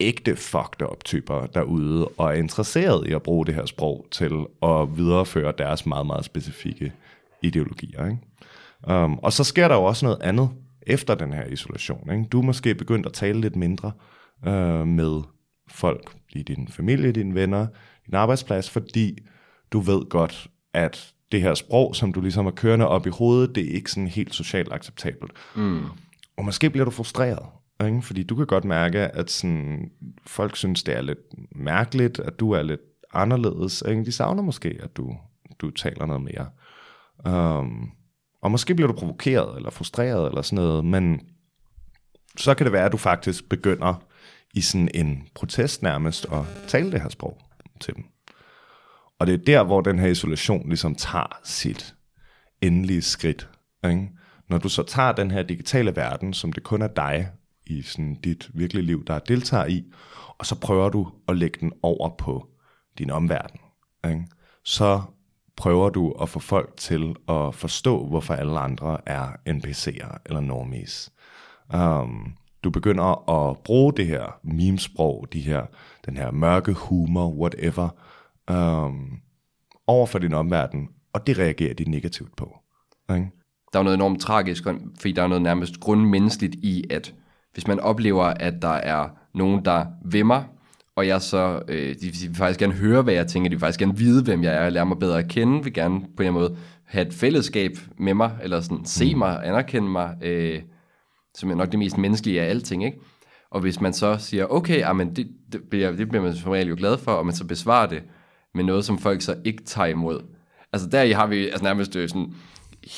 [0.00, 4.44] ægte fucked up typer derude, og er interesseret i at bruge det her sprog til
[4.62, 6.92] at videreføre deres meget, meget specifikke
[7.42, 8.06] ideologier.
[8.06, 8.18] Ikke?
[8.88, 10.48] Um, og så sker der jo også noget andet
[10.82, 12.12] efter den her isolation.
[12.12, 12.24] Ikke?
[12.24, 13.92] Du er måske begyndt at tale lidt mindre
[14.46, 15.22] øh, med
[15.68, 17.66] folk i din familie, dine venner,
[18.06, 19.18] din arbejdsplads, fordi
[19.72, 23.54] du ved godt, at det her sprog, som du ligesom er kørende op i hovedet,
[23.54, 25.32] det er ikke sådan helt socialt acceptabelt.
[25.56, 25.84] Mm.
[26.36, 27.46] Og måske bliver du frustreret,
[27.84, 28.02] ikke?
[28.02, 29.90] fordi du kan godt mærke, at sådan,
[30.26, 31.18] folk synes, det er lidt
[31.56, 32.80] mærkeligt, at du er lidt
[33.14, 33.82] anderledes.
[33.88, 34.04] Ikke?
[34.04, 35.16] De savner måske, at du,
[35.58, 36.46] du taler noget mere.
[37.58, 37.90] Um,
[38.42, 41.20] og måske bliver du provokeret eller frustreret eller sådan noget, men
[42.36, 44.02] så kan det være, at du faktisk begynder
[44.54, 47.38] i sådan en protest nærmest at tale det her sprog
[47.80, 48.04] til dem.
[49.18, 51.94] Og det er der, hvor den her isolation ligesom tager sit
[52.60, 53.48] endelige skridt.
[53.84, 54.10] Ikke?
[54.48, 57.28] Når du så tager den her digitale verden, som det kun er dig
[57.66, 59.84] i sådan dit virkelige liv, der deltager i,
[60.38, 62.48] og så prøver du at lægge den over på
[62.98, 63.60] din omverden.
[64.08, 64.26] Ikke?
[64.64, 65.02] Så
[65.60, 71.12] prøver du at få folk til at forstå, hvorfor alle andre er NPC'er eller normies.
[71.74, 75.66] Um, du begynder at bruge det her memesprog, de her,
[76.06, 77.88] den her mørke humor, whatever,
[78.50, 79.20] um,
[79.86, 82.56] over for din omverden, og det reagerer de negativt på.
[83.14, 83.30] Ikke?
[83.72, 84.64] der er noget enormt tragisk,
[85.00, 87.14] fordi der er noget nærmest grundmenneskeligt i, at
[87.52, 90.42] hvis man oplever, at der er nogen, der vimmer,
[90.96, 93.60] og jeg så, øh, de, de vil faktisk gerne høre, hvad jeg tænker, de vil
[93.60, 96.10] faktisk gerne vide, hvem jeg er, lære mig bedre at kende, vil gerne på en
[96.18, 100.62] eller anden måde have et fællesskab med mig, eller sådan se mig, anerkende mig, øh,
[101.34, 102.98] som er nok det mest menneskelige af alting, ikke?
[103.50, 106.68] Og hvis man så siger, okay, amen, det, det, bliver, det bliver man som regel
[106.68, 108.02] jo glad for, og man så besvarer det
[108.54, 110.20] med noget, som folk så ikke tager imod.
[110.72, 112.34] Altså der har vi altså nærmest øh, sådan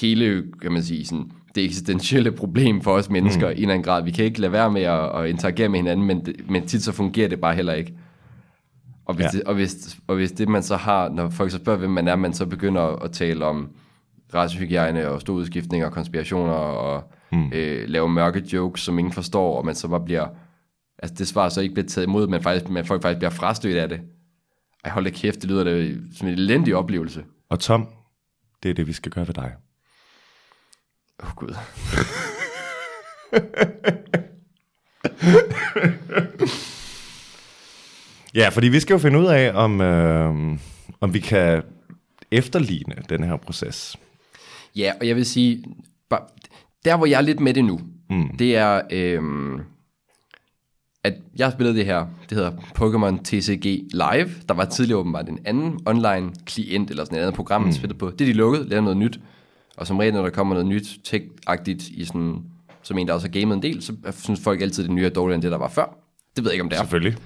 [0.01, 3.53] hele, kan man sige, sådan, det eksistentielle problem for os mennesker mm.
[3.53, 4.05] i en eller anden grad.
[4.05, 6.83] Vi kan ikke lade være med at, at interagere med hinanden, men, det, men tit
[6.83, 7.95] så fungerer det bare heller ikke.
[9.05, 9.29] Og hvis, Ja.
[9.31, 12.09] det, og, hvis, og hvis det man så har, når folk så spørger, hvem man
[12.09, 13.69] er, man så begynder at tale om
[14.35, 17.51] racehygiejne og store udskiftninger og konspirationer og mm.
[17.53, 20.27] øh, lave mørke jokes, som ingen forstår, og man så bare bliver,
[20.99, 23.77] altså det svar så ikke bliver taget imod, men, faktisk, men folk faktisk bliver frastødt
[23.79, 24.01] af det.
[24.85, 27.25] Ej, hold da kæft, det lyder da som en elendig oplevelse.
[27.51, 27.89] Og Tom,
[28.63, 29.53] det er det, vi skal gøre ved dig.
[31.23, 31.55] Åh oh, gud.
[38.35, 40.59] Ja, fordi vi skal jo finde ud af, om, øh,
[41.01, 41.63] om vi kan
[42.31, 43.97] efterligne den her proces.
[44.77, 45.65] Ja, og jeg vil sige,
[46.11, 46.21] bare,
[46.85, 47.81] der hvor jeg er lidt med det nu,
[48.11, 48.37] mm.
[48.37, 49.61] det er, øhm,
[51.05, 54.31] at jeg har spillet det her, det hedder Pokémon TCG Live.
[54.49, 57.99] Der var tidligere åbenbart en anden online klient, eller sådan et andet program, man spillede
[57.99, 58.11] på.
[58.11, 59.21] Det er de lukket, lavet noget nyt.
[59.77, 62.43] Og som regel, når der kommer noget nyt tech-agtigt, i sådan,
[62.83, 65.07] som en, der også har gamet en del, så synes folk altid, at det nye
[65.07, 65.99] er dårligere end det, der var før.
[66.37, 66.83] Det ved jeg ikke, om det er.
[66.83, 67.17] Selvfølgelig.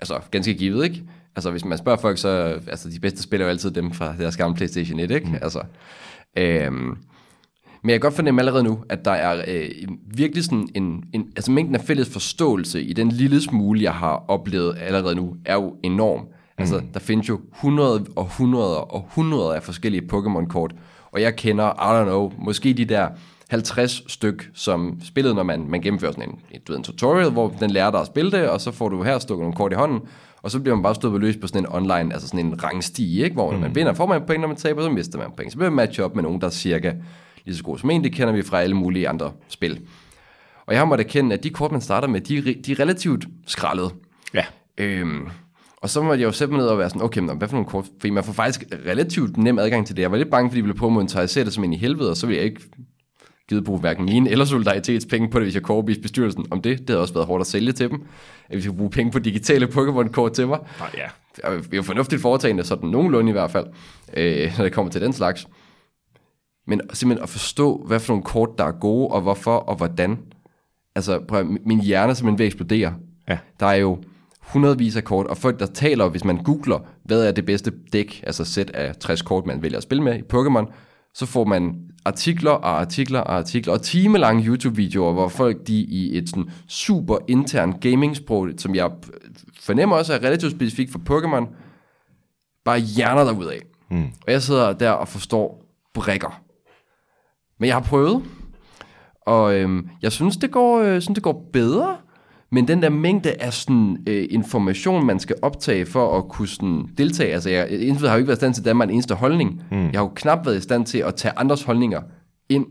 [0.00, 1.02] Altså ganske givet, ikke?
[1.36, 2.28] Altså hvis man spørger folk, så
[2.66, 5.26] altså de bedste spiller jo altid dem fra deres gamle PlayStation 1, ikke?
[5.26, 5.34] Mm.
[5.42, 5.62] Altså,
[6.36, 6.96] øhm,
[7.82, 9.68] men jeg kan godt fornemme allerede nu, at der er øh,
[10.16, 14.24] virkelig sådan en, en, altså mængden af fælles forståelse i den lille smule, jeg har
[14.28, 16.26] oplevet allerede nu, er jo enorm.
[16.58, 20.74] Altså, der findes jo hundrede og hundreder og hundreder af forskellige Pokémon-kort,
[21.14, 23.08] og jeg kender, I don't know, måske de der
[23.50, 27.30] 50 styk, som spillet, når man, man gennemfører sådan en, et, du ved, en tutorial,
[27.30, 29.72] hvor den lærer dig at spille det, og så får du her stukket nogle kort
[29.72, 30.00] i hånden,
[30.42, 33.24] og så bliver man bare stået løs på sådan en online, altså sådan en rangstige,
[33.24, 33.34] ikke?
[33.34, 35.52] hvor når man vinder, får man point, når man taber, så mister man point.
[35.52, 36.92] Så bliver man matche op med nogen, der er cirka
[37.44, 39.80] lige så gode som en, det kender vi fra alle mulige andre spil.
[40.66, 43.26] Og jeg har måttet erkende, at de kort, man starter med, de, de er relativt
[43.46, 43.90] skrællet.
[44.34, 44.44] Ja.
[44.78, 45.28] Øhm,
[45.84, 47.56] og så måtte jeg jo sætte mig ned og være sådan, okay, men hvad for
[47.56, 47.84] nogle kort?
[47.98, 50.02] Fordi man får faktisk relativt nem adgang til det.
[50.02, 52.10] Jeg var lidt bange, fordi de ville prøve at monetarisere det som en i helvede,
[52.10, 52.60] og så ville jeg ikke
[53.48, 56.78] givet bruge hverken mine eller solidaritetspenge på det, hvis jeg kunne overbevise bestyrelsen om det.
[56.78, 58.02] Det havde også været hårdt at sælge til dem.
[58.48, 60.58] At vi skulle bruge penge på digitale Pokémon-kort til mig.
[60.78, 61.06] Nå, ja.
[61.48, 63.66] Og Vi er jo fornuftigt foretagende, sådan nogenlunde i hvert fald,
[64.16, 65.48] øh, når det kommer til den slags.
[66.66, 70.18] Men simpelthen at forstå, hvad for nogle kort, der er gode, og hvorfor, og hvordan.
[70.94, 72.94] Altså, prøv, min hjerne er simpelthen ved at eksplodere.
[73.28, 73.38] Ja.
[73.60, 73.98] Der er jo
[74.52, 78.22] hundredvis af kort, og folk, der taler, hvis man googler, hvad er det bedste dæk,
[78.26, 80.72] altså sæt af 60 kort, man vælger at spille med i Pokémon,
[81.14, 86.18] så får man artikler og artikler og artikler og timelange YouTube-videoer, hvor folk de i
[86.18, 88.90] et sådan super intern gaming-sprog, som jeg
[89.60, 91.46] fornemmer også er relativt specifikt for Pokémon,
[92.64, 93.60] bare hjerner derud af.
[93.90, 94.04] Mm.
[94.26, 96.40] Og jeg sidder der og forstår brikker.
[97.58, 98.22] Men jeg har prøvet,
[99.26, 101.96] og øhm, jeg synes, det går, øh, synes, det går bedre.
[102.54, 106.88] Men den der mængde af sådan, øh, information, man skal optage for at kunne sådan,
[106.98, 108.90] deltage, altså jeg, indtil har jo ikke været i stand til at danne mig en
[108.90, 109.62] eneste holdning.
[109.70, 109.76] Mm.
[109.76, 112.00] Jeg har jo knap været i stand til at tage andres holdninger
[112.48, 112.66] ind.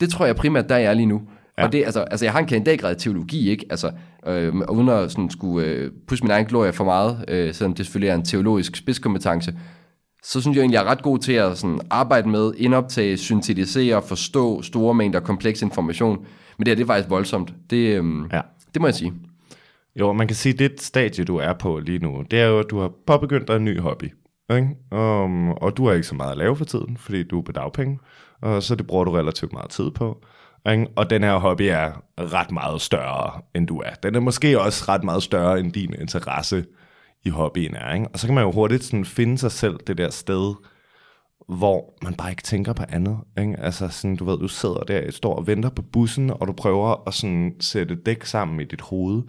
[0.00, 1.22] Det tror jeg primært, der er jeg lige nu.
[1.58, 1.64] Ja.
[1.64, 3.66] Og det, altså, altså, jeg har en kandidatgrad i teologi, ikke?
[3.70, 3.90] Altså,
[4.26, 7.86] øh, uden at sådan, skulle øh, pusse min egen glorie for meget, øh, selvom det
[7.86, 9.54] selvfølgelig er en teologisk spidskompetence,
[10.22, 14.02] så synes jeg egentlig, jeg er ret god til at sådan, arbejde med, indoptage, syntetisere,
[14.02, 16.18] forstå store mængder kompleks information.
[16.58, 17.54] Men det her, det er faktisk voldsomt.
[17.70, 18.40] Det, øhm, Ja
[18.74, 19.12] det må jeg sige.
[19.96, 22.58] Jo, man kan sige, at det stadie, du er på lige nu, det er jo,
[22.58, 24.12] at du har påbegyndt dig en ny hobby.
[24.50, 24.68] Ikke?
[24.90, 27.52] Um, og du har ikke så meget at lave for tiden, fordi du er på
[27.52, 27.98] dagpenge,
[28.42, 30.24] og så det bruger du relativt meget tid på.
[30.70, 30.86] Ikke?
[30.96, 33.94] Og den her hobby er ret meget større, end du er.
[34.02, 36.64] Den er måske også ret meget større, end din interesse
[37.24, 37.94] i hobbyen er.
[37.94, 38.08] Ikke?
[38.12, 40.54] Og så kan man jo hurtigt sådan finde sig selv det der sted,
[41.58, 43.18] hvor man bare ikke tænker på andet.
[43.38, 43.60] Ikke?
[43.60, 47.08] Altså sådan, du ved, du sidder der, står og venter på bussen, og du prøver
[47.08, 49.22] at sådan sætte dæk sammen i dit hoved.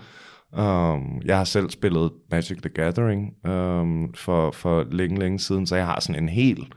[0.57, 5.75] Um, jeg har selv spillet Magic the Gathering um, for, for længe, længe siden, så
[5.75, 6.67] jeg har sådan en helt,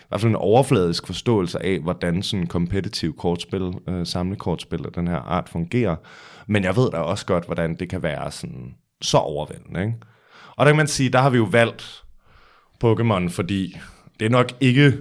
[0.00, 5.08] i hvert fald en overfladisk forståelse af, hvordan sådan kompetitiv kortspil, uh, samlekortspil af den
[5.08, 5.96] her art fungerer.
[6.46, 9.80] Men jeg ved da også godt, hvordan det kan være sådan så overvældende.
[9.80, 9.94] Ikke?
[10.56, 12.04] Og der kan man sige, der har vi jo valgt
[12.84, 13.76] Pokémon, fordi
[14.22, 14.92] det er nok ikke...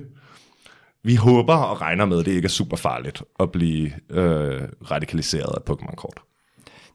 [1.03, 5.53] Vi håber og regner med, at det ikke er super farligt at blive øh, radikaliseret
[5.55, 6.19] af Pokémon-kort.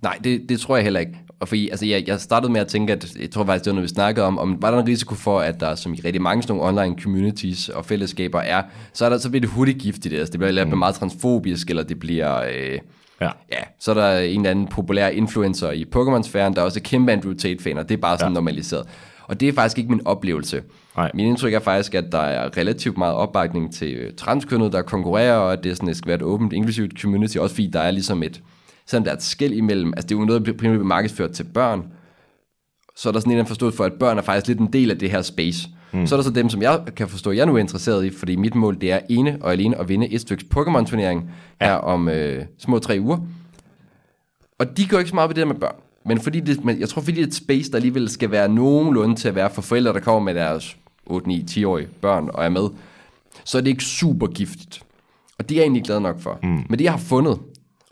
[0.02, 1.18] Nej, det, det tror jeg heller ikke.
[1.40, 3.74] Og fordi, altså, jeg, jeg startede med at tænke, at jeg tror faktisk, det var
[3.74, 6.22] noget, vi snakkede om, om var der en risiko for, at der, som i rigtig
[6.22, 8.62] mange sådan nogle online communities og fællesskaber er,
[8.92, 10.14] så, er der, så bliver det hurtigt giftigt.
[10.14, 10.78] Altså, det bliver mm.
[10.78, 12.42] meget transfobisk, eller det bliver...
[12.42, 12.78] Øh,
[13.20, 13.30] Ja.
[13.52, 17.12] Ja, så er der en eller anden populær influencer i Pokémon-sfæren, der er også kæmpe
[17.12, 18.34] Andrew Tate-fan, og det er bare sådan ja.
[18.34, 18.86] normaliseret.
[19.22, 20.62] Og det er faktisk ikke min oplevelse.
[20.96, 21.10] Nej.
[21.14, 25.36] Min indtryk er faktisk, at der er relativt meget opbakning til øh, transkønnet, der konkurrerer,
[25.36, 27.90] og at det, sådan, det skal være et åbent, inklusivt community, også fordi der er
[27.90, 28.42] ligesom et,
[28.86, 31.30] selvom der er et skæld imellem, altså det er jo noget, der primært bliver markedsført
[31.30, 31.84] til børn,
[32.96, 34.72] så er der sådan en eller anden forståelse for, at børn er faktisk lidt en
[34.72, 35.68] del af det her space.
[35.92, 36.06] Mm.
[36.06, 38.36] Så er der så dem, som jeg kan forstå, jeg nu er interesseret i, fordi
[38.36, 41.30] mit mål, det er ene og alene at vinde et stykke Pokémon-turnering
[41.60, 43.18] her om øh, små tre uger.
[44.58, 45.76] Og de går ikke så meget ved det der med børn.
[46.06, 48.48] Men fordi det, men jeg tror, fordi det er et space, der alligevel skal være
[48.48, 52.44] nogenlunde til at være for forældre, der kommer med deres 8, 9, 10-årige børn og
[52.44, 52.68] er med,
[53.44, 54.82] så er det ikke super giftigt.
[55.38, 56.38] Og det er jeg egentlig glad nok for.
[56.42, 56.48] Mm.
[56.48, 57.38] Men det, jeg har fundet,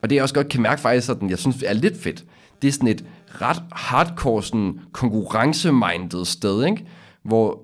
[0.02, 2.24] og det jeg også godt kan mærke faktisk, sådan, jeg synes er lidt fedt,
[2.62, 6.86] det er sådan et ret hardcore sådan konkurrencemindet sted, ikke?
[7.22, 7.60] hvor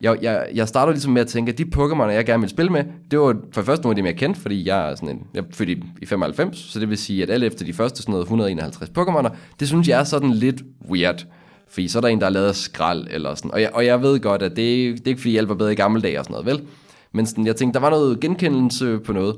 [0.00, 2.72] jeg, jeg, jeg starter ligesom med at tænke, at de Pokémon, jeg gerne vil spille
[2.72, 5.08] med, det var for det første nogle af dem, jeg kendte, fordi jeg er, sådan
[5.08, 7.72] en, jeg er født i, i 95, så det vil sige, at alle efter de
[7.72, 9.28] første sådan noget 151 Pokémoner,
[9.60, 11.26] det synes jeg er sådan lidt weird.
[11.74, 13.50] Fordi så er der en, der har lavet skrald eller sådan.
[13.50, 15.72] Og jeg, og jeg ved godt, at det, det er ikke fordi, hjælp var bedre
[15.72, 16.66] i gamle dage og sådan noget, vel?
[17.12, 19.36] Men sådan, jeg tænkte, der var noget genkendelse på noget.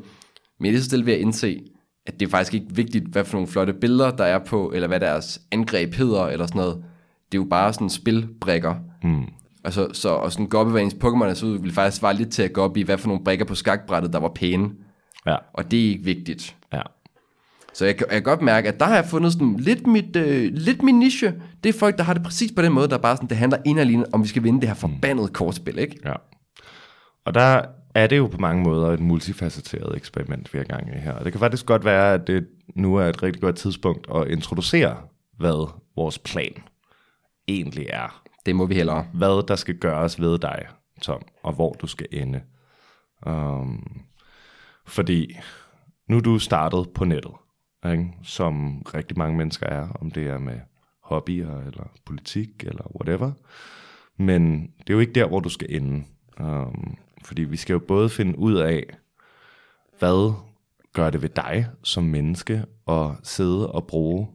[0.61, 1.61] Men lige så stille ved at indse,
[2.07, 4.88] at det er faktisk ikke vigtigt, hvad for nogle flotte billeder, der er på, eller
[4.88, 6.77] hvad deres angreb hedder, eller sådan noget.
[7.33, 8.75] Det er jo bare sådan spilbrikker.
[9.03, 9.25] Mm.
[9.64, 12.14] Altså, så, og sådan gå op i, hvad ens Pokémon så ud, ville faktisk svare
[12.14, 14.70] lidt til at gå op i, hvad for nogle brikker på skakbrættet, der var pæne.
[15.27, 15.37] Ja.
[15.55, 16.57] Og det er ikke vigtigt.
[16.72, 16.83] Ja.
[17.77, 20.53] Så jeg, jeg kan godt mærke, at der har jeg fundet sådan lidt, mit, øh,
[20.53, 21.35] lidt min niche.
[21.65, 23.59] Det er folk, der har det præcis på den måde, der bare sådan, det handler
[23.65, 25.97] ind og alene om, vi skal vinde det her forbandede kortspil, ikke?
[26.05, 26.15] Ja.
[27.25, 27.62] Og der
[27.95, 31.12] er det jo på mange måder et multifacetteret eksperiment, vi er i gang i her.
[31.12, 34.29] Og det kan faktisk godt være, at det nu er et rigtig godt tidspunkt at
[34.29, 34.97] introducere,
[35.39, 36.62] hvad vores plan
[37.49, 38.23] egentlig er.
[38.47, 39.07] Det må vi hellere.
[39.15, 40.67] Hvad der skal gøres ved dig,
[41.03, 42.41] Tom, og hvor du skal ende.
[43.27, 44.03] Um,
[44.87, 45.39] fordi
[46.09, 47.33] nu er du startet på nettet,
[47.85, 48.12] ikke?
[48.23, 50.61] som rigtig mange mennesker er, om det er med
[51.03, 53.33] hobbyer, eller politik, eller whatever.
[54.17, 56.05] Men det er jo ikke der, hvor du skal ende.
[56.41, 58.87] Um, fordi vi skal jo både finde ud af,
[59.99, 60.35] hvad
[60.93, 64.29] gør det ved dig som menneske at sidde og bruge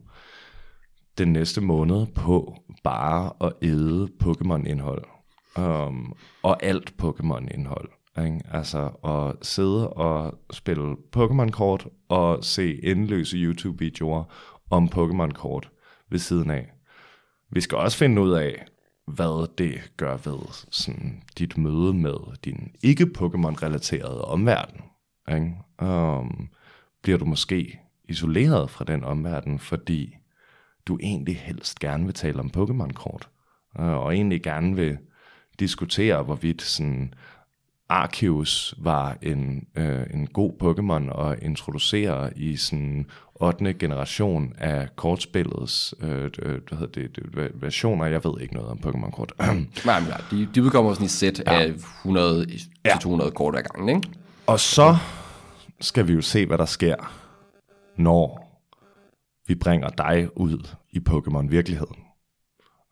[1.18, 5.04] den næste måned på bare at æde Pokémon-indhold.
[5.58, 7.88] Um, og alt Pokémon-indhold.
[8.18, 8.40] Ikke?
[8.50, 14.24] Altså at sidde og spille Pokémon-kort og se endeløse YouTube-videoer
[14.70, 15.70] om Pokémon-kort
[16.10, 16.72] ved siden af.
[17.50, 18.64] Vi skal også finde ud af,
[19.06, 20.38] hvad det gør ved
[20.70, 24.80] sådan, dit møde med din ikke-Pokémon-relaterede omverden.
[25.28, 25.52] Ikke?
[25.82, 26.48] Um,
[27.02, 30.16] bliver du måske isoleret fra den omverden, fordi
[30.86, 33.28] du egentlig helst gerne vil tale om Pokémon-kort,
[33.80, 34.98] øh, og egentlig gerne vil
[35.60, 37.14] diskutere, hvorvidt sådan
[37.88, 43.72] Arceus var en, øh, en god Pokémon at introducere i sådan 8.
[43.74, 48.06] generation af kortspillets øh, øh, hvad hedder det, det, versioner.
[48.06, 49.32] Jeg ved ikke noget om Pokémon-kort.
[49.86, 51.60] Nej, men nej, de, de udkommer sådan i sæt ja.
[51.60, 51.72] af
[52.94, 54.08] 100-200 kort ad gangen, ikke?
[54.46, 54.96] Og så
[55.80, 56.96] skal vi jo se, hvad der sker,
[57.96, 58.48] når
[59.46, 61.96] vi bringer dig ud i Pokémon-virkeligheden.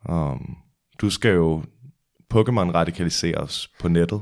[0.08, 0.56] Um,
[1.00, 1.62] du skal jo
[2.34, 4.20] Pokémon radikaliseres på nettet.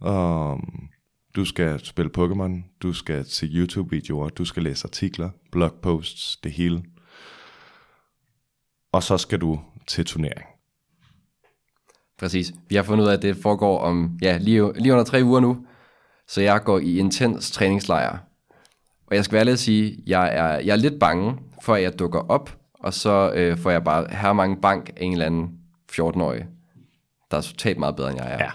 [0.00, 0.88] Um,
[1.36, 6.82] du skal spille Pokémon, du skal se YouTube-videoer, du skal læse artikler, blogposts, det hele.
[8.92, 10.46] Og så skal du til turnering.
[12.18, 12.52] Præcis.
[12.68, 15.40] Vi har fundet ud af, at det foregår om ja, lige, lige under tre uger
[15.40, 15.66] nu.
[16.28, 18.18] Så jeg går i intens træningslejr.
[19.06, 21.82] Og jeg skal være ærlig at sige, jeg er, jeg er lidt bange for, at
[21.82, 25.26] jeg dukker op, og så øh, får jeg bare her mange bank af en eller
[25.26, 25.60] anden
[25.92, 26.46] 14-årig,
[27.30, 28.44] der er totalt meget bedre, end jeg er.
[28.44, 28.50] Ja.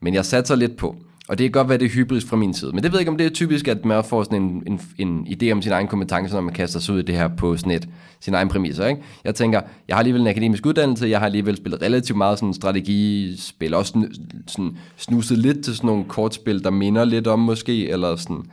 [0.00, 0.96] Men jeg satser lidt på.
[1.28, 2.72] Og det kan godt være, det er hybris fra min side.
[2.72, 4.80] Men det ved jeg ikke, om det er typisk, at man får sådan en, en,
[4.98, 7.56] en idé om sin egen kompetence, når man kaster sig ud i det her på
[7.56, 7.88] sådan et,
[8.20, 8.86] sin egen præmisser.
[8.86, 9.02] Ikke?
[9.24, 12.54] Jeg tænker, jeg har alligevel en akademisk uddannelse, jeg har alligevel spillet relativt meget sådan
[12.54, 14.14] strategispil, også sådan,
[14.46, 18.44] sådan snuset lidt til sådan nogle kortspil, der minder lidt om måske, eller sådan.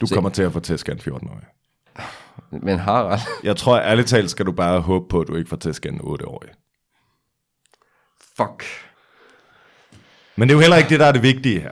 [0.00, 1.44] Du kommer til at få tæsk af en 14-årig.
[2.62, 5.56] Men Harald, Jeg tror, ærligt talt skal du bare håbe på, at du ikke får
[5.56, 6.50] tæsk af en 8-årig.
[8.36, 8.64] fuck.
[10.42, 11.70] Men det er jo heller ikke det, der er det vigtige her.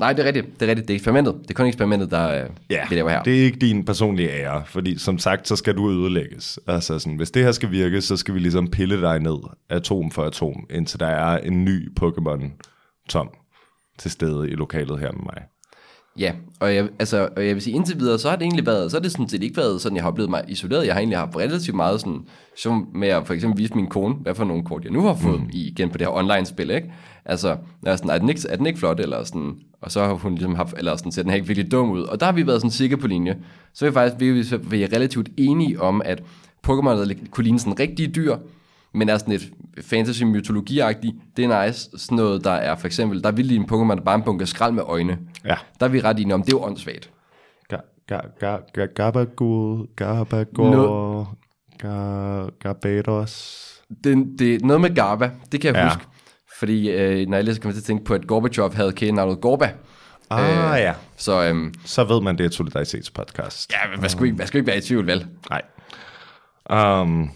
[0.00, 0.60] Nej, det er rigtigt.
[0.60, 0.88] Det er rigtigt.
[0.88, 1.34] Det er eksperimentet.
[1.42, 3.22] Det er kun eksperimentet, der øh, Ja, vi laver her.
[3.22, 6.58] det er ikke din personlige ære, fordi som sagt, så skal du ødelægges.
[6.66, 9.38] Altså sådan, hvis det her skal virke, så skal vi ligesom pille dig ned
[9.70, 12.62] atom for atom, indtil der er en ny Pokémon
[13.08, 13.30] Tom
[13.98, 15.42] til stede i lokalet her med mig.
[16.18, 18.90] Ja, og jeg, altså, og jeg vil sige, indtil videre, så har det egentlig været,
[18.90, 20.86] så har det sådan set ikke været sådan, jeg har oplevet mig isoleret.
[20.86, 22.20] Jeg har egentlig haft relativt meget sådan,
[22.56, 25.14] som med at for eksempel vise min kone, hvad for nogle kort jeg nu har
[25.14, 25.50] fået mm.
[25.52, 26.92] igen på det her online-spil, ikke?
[27.28, 30.12] Altså, jeg sådan, er den ikke, er den ikke flot, eller sådan, og så har
[30.14, 32.02] hun ligesom haft, eller sådan, ser den her ikke virkelig dum ud.
[32.02, 33.38] Og der har vi været sådan cirka på linje.
[33.72, 36.22] Så er vi faktisk vi, vi, vi er relativt enige om, at
[36.66, 38.36] Pokémon kunne ligne sådan rigtig dyr,
[38.94, 40.80] men er sådan et fantasy mytologi
[41.36, 41.90] det er nice.
[41.96, 44.46] Sådan noget, der er for eksempel, der er vildt en Pokémon, der bare en bunke
[44.46, 45.18] skrald med øjne.
[45.44, 45.56] Ja.
[45.80, 47.10] Der er vi ret enige om, det er jo åndssvagt.
[48.94, 51.26] Gabagul, Gabagul,
[52.60, 53.64] Gabados.
[54.04, 55.88] Det, det, noget med Garba, det kan jeg ja.
[55.88, 56.02] huske.
[56.58, 59.72] Fordi øh, når jeg læser, kommer til at tænke på, at Gorbachev havde kædenavnet Gorba.
[60.30, 60.94] Ah øh, ja.
[61.16, 63.72] Så, øhm, så ved man, det er et solidaritetspodcast.
[63.72, 65.26] Ja, men hvad skulle, ikke, hvad skulle ikke være i tvivl, vel?
[65.50, 65.62] Nej.
[67.02, 67.30] Um,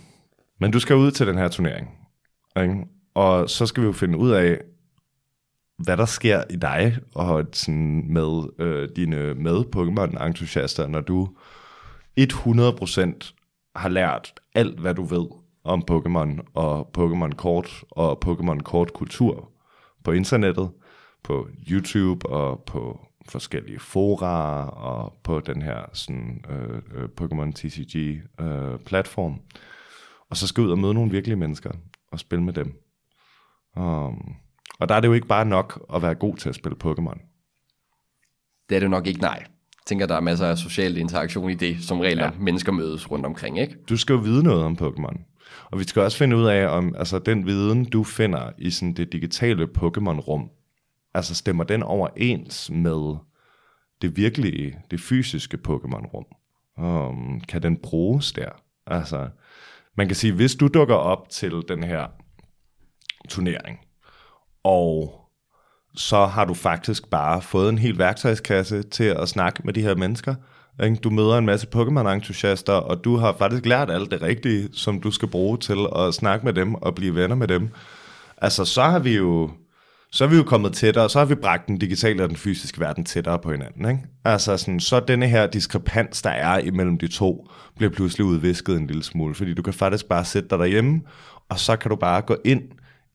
[0.60, 1.90] men du skal ud til den her turnering.
[2.60, 2.74] Ikke?
[3.14, 4.60] Og så skal vi jo finde ud af,
[5.78, 11.28] hvad der sker i dig og sådan med øh, dine med Pokémon-entusiaster, når du
[12.20, 13.32] 100%
[13.76, 19.50] har lært alt, hvad du ved om Pokémon og Pokémon-kort og Pokémon-kort-kultur
[20.04, 20.70] på internettet,
[21.22, 29.32] på YouTube og på forskellige fora og på den her sådan, øh, øh Pokémon TCG-platform.
[29.32, 29.38] Øh,
[30.30, 31.70] og så skal ud og møde nogle virkelige mennesker
[32.12, 32.82] og spille med dem.
[33.76, 34.34] Um,
[34.80, 37.18] og der er det jo ikke bare nok at være god til at spille Pokémon.
[38.68, 39.44] Det er det nok ikke, nej.
[39.86, 42.30] Tænker, der er masser af social interaktion i det, som regler ja.
[42.38, 43.76] mennesker mødes rundt omkring, ikke?
[43.88, 45.31] Du skal jo vide noget om Pokémon.
[45.70, 48.94] Og vi skal også finde ud af, om altså, den viden, du finder i sådan
[48.94, 50.50] det digitale Pokémon-rum,
[51.14, 53.16] altså stemmer den overens med
[54.02, 56.26] det virkelige, det fysiske Pokémon-rum?
[56.84, 58.48] Um, kan den bruges der?
[58.86, 59.28] Altså,
[59.96, 62.06] man kan sige, hvis du dukker op til den her
[63.28, 63.78] turnering,
[64.64, 65.22] og
[65.94, 69.94] så har du faktisk bare fået en hel værktøjskasse til at snakke med de her
[69.94, 70.34] mennesker.
[71.04, 75.10] Du møder en masse Pokémon-entusiaster, og du har faktisk lært alt det rigtige, som du
[75.10, 77.68] skal bruge til at snakke med dem og blive venner med dem.
[78.36, 79.50] Altså, så har vi jo
[80.14, 82.80] så er vi jo kommet tættere, så har vi bragt den digitale og den fysiske
[82.80, 83.88] verden tættere på hinanden.
[83.90, 84.00] Ikke?
[84.24, 88.86] Altså sådan, så denne her diskrepans, der er imellem de to, bliver pludselig udvisket en
[88.86, 91.00] lille smule, fordi du kan faktisk bare sætte dig derhjemme,
[91.48, 92.62] og så kan du bare gå ind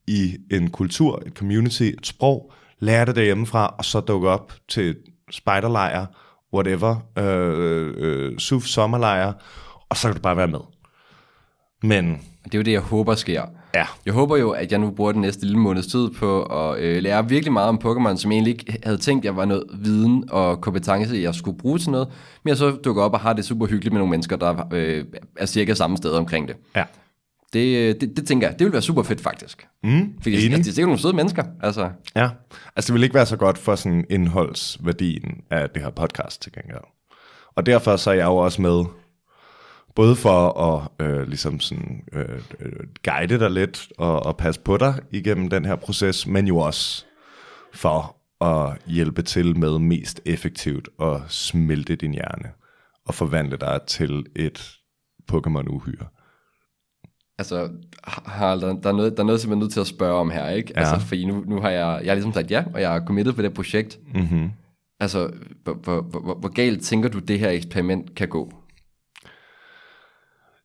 [0.08, 4.96] i en kultur, et community, et sprog, lære det derhjemmefra, og så dukke op til
[5.32, 6.06] spejderlejr,
[6.54, 9.34] whatever, øh, øh, SUF sommerlejr,
[9.90, 10.60] og så kan du bare være med.
[11.84, 12.22] Men...
[12.44, 13.42] Det er jo det, jeg håber sker.
[13.76, 13.86] Ja.
[14.06, 17.04] Jeg håber jo, at jeg nu bruger den næste lille måneds tid på at øh,
[17.04, 20.24] lære virkelig meget om Pokémon, som jeg egentlig ikke havde tænkt, jeg var noget viden
[20.30, 22.08] og kompetence, jeg skulle bruge til noget.
[22.44, 25.06] Men jeg så dukker op og har det super hyggeligt med nogle mennesker, der øh,
[25.36, 26.56] er cirka samme sted omkring det.
[26.76, 26.84] Ja.
[27.54, 29.68] Det, øh, det, det tænker jeg, det vil være super fedt faktisk.
[29.84, 31.44] Mm, Fordi altså, det er sikkert nogle søde mennesker.
[31.64, 31.90] Altså.
[32.16, 32.30] Ja,
[32.76, 36.52] altså det vil ikke være så godt for sådan indholdsværdien af det her podcast til
[36.52, 36.84] gengæld.
[37.56, 38.86] Og derfor så er jeg jo også med
[39.98, 42.72] Både for at øh, ligesom sådan, øh, øh,
[43.04, 47.06] guide dig lidt og, og passe på dig igennem den her proces, men jo også
[47.74, 52.52] for at hjælpe til med mest effektivt at smelte din hjerne
[53.06, 54.72] og forvandle dig til et
[55.32, 56.17] Pokémon-uhyre.
[57.38, 57.70] Altså,
[58.04, 60.20] Harald, der, der, er noget, der er noget, som jeg er nødt til at spørge
[60.20, 60.74] om her, ikke?
[60.76, 60.80] Ja.
[60.80, 63.34] Altså, fordi nu, nu har jeg, jeg har ligesom sagt ja, og jeg er committed
[63.34, 64.00] på det projekt.
[64.14, 64.50] Mm-hmm.
[65.00, 65.32] Altså,
[65.64, 68.54] hvor, hvor, hvor, hvor galt tænker du, det her eksperiment kan gå?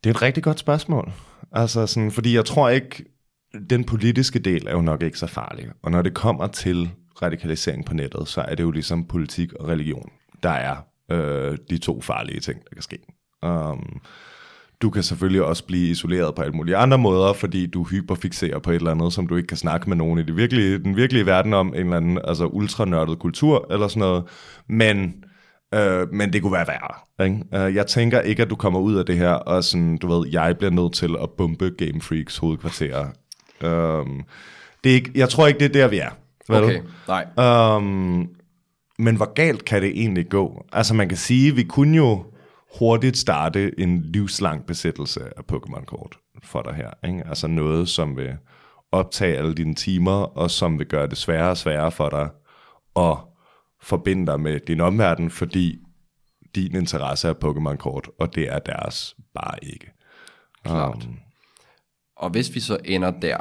[0.05, 1.13] Det er et rigtig godt spørgsmål.
[1.53, 3.05] Altså sådan, fordi jeg tror ikke,
[3.71, 5.71] den politiske del er jo nok ikke så farlig.
[5.83, 6.91] Og når det kommer til
[7.23, 10.11] radikalisering på nettet, så er det jo ligesom politik og religion,
[10.43, 10.77] der er
[11.11, 12.99] øh, de to farlige ting, der kan ske.
[13.43, 14.01] Um,
[14.83, 18.71] du kan selvfølgelig også blive isoleret på alle mulige andre måder, fordi du hyperfixerer på
[18.71, 21.27] et eller andet, som du ikke kan snakke med nogen i det virkelige, den virkelige
[21.27, 24.25] verden om, en eller anden altså ultranørdet kultur eller sådan noget.
[24.69, 25.15] Men
[25.75, 27.27] Øh, men det kunne være værre.
[27.27, 27.45] Ikke?
[27.55, 30.29] Øh, jeg tænker ikke, at du kommer ud af det her, og sådan, du ved,
[30.33, 33.07] jeg bliver nødt til at bombe Game Freaks hovedkvarter.
[33.63, 34.07] Øh,
[34.85, 36.11] det er ikke, jeg tror ikke, det er der, vi er.
[36.49, 37.77] Okay, nej.
[37.77, 38.29] Um,
[38.99, 40.65] men hvor galt kan det egentlig gå?
[40.73, 42.25] Altså man kan sige, vi kunne jo
[42.79, 46.91] hurtigt starte en livslang besættelse af Pokémon-kort for dig her.
[47.09, 47.27] Ikke?
[47.29, 48.37] Altså noget, som vil
[48.93, 52.29] optage alle dine timer, og som vil gøre det sværere og sværere for dig
[52.97, 53.17] at
[53.83, 55.79] forbinde dig med din omverden, fordi
[56.55, 59.91] din interesse er Pokémon-kort, og det er deres bare ikke.
[60.65, 61.07] Klart.
[61.07, 61.19] Um,
[62.17, 63.37] og hvis vi så ender der,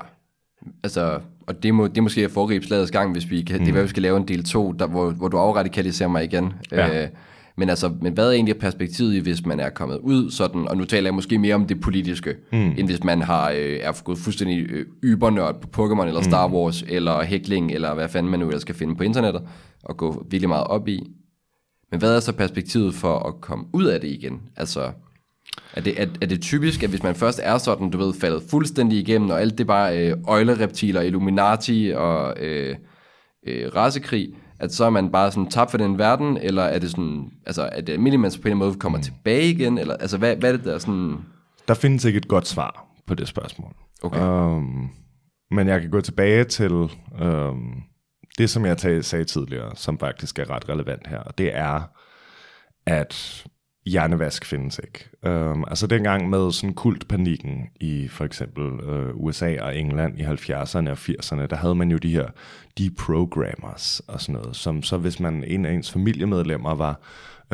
[0.84, 3.59] altså, og det, må, det er måske at foregribe slagets gang, hvis vi kan, mm.
[3.59, 6.23] det er, hvad vi skal lave en del 2, der, hvor, hvor du afradikaliserer mig
[6.23, 6.53] igen.
[6.71, 7.03] Ja.
[7.03, 7.09] Øh,
[7.58, 10.86] men altså, men hvad er egentlig perspektivet, hvis man er kommet ud sådan, og nu
[10.86, 12.58] taler jeg måske mere om det politiske, mm.
[12.78, 16.54] end hvis man har, øh, er gået fuldstændig øh, ybernørd på Pokémon, eller Star mm.
[16.54, 19.41] Wars, eller Heckling, eller hvad fanden man nu ellers skal finde på internettet,
[19.84, 21.12] og gå virkelig meget op i.
[21.91, 24.41] Men hvad er så perspektivet for at komme ud af det igen?
[24.58, 24.91] Altså,
[25.74, 28.43] er det, er, er det typisk, at hvis man først er sådan, du ved, faldet
[28.49, 32.76] fuldstændig igennem, og alt det bare øh, øjlereptiler, Illuminati og øh,
[33.47, 34.30] øh, rasekrig,
[34.62, 37.62] at så er man bare sådan tabt for den verden, eller er det sådan, altså
[37.62, 40.66] er almindeligt, man på en måde kommer tilbage igen, eller altså hvad, hvad er det
[40.66, 41.18] der sådan...
[41.68, 43.74] Der findes ikke et godt svar på det spørgsmål.
[44.03, 44.22] Okay.
[44.22, 44.89] Um,
[45.51, 47.84] men jeg kan gå tilbage til um,
[48.38, 51.82] det, som jeg sagde tidligere, som faktisk er ret relevant her, og det er,
[52.86, 53.45] at
[53.86, 55.09] hjernevask findes ikke.
[55.51, 60.23] Um, altså dengang med sådan kultpanikken i for eksempel øh, uh, USA og England i
[60.23, 62.27] 70'erne og 80'erne, der havde man jo de her
[62.77, 66.99] deprogrammers og sådan noget, som så hvis man en af ens familiemedlemmer var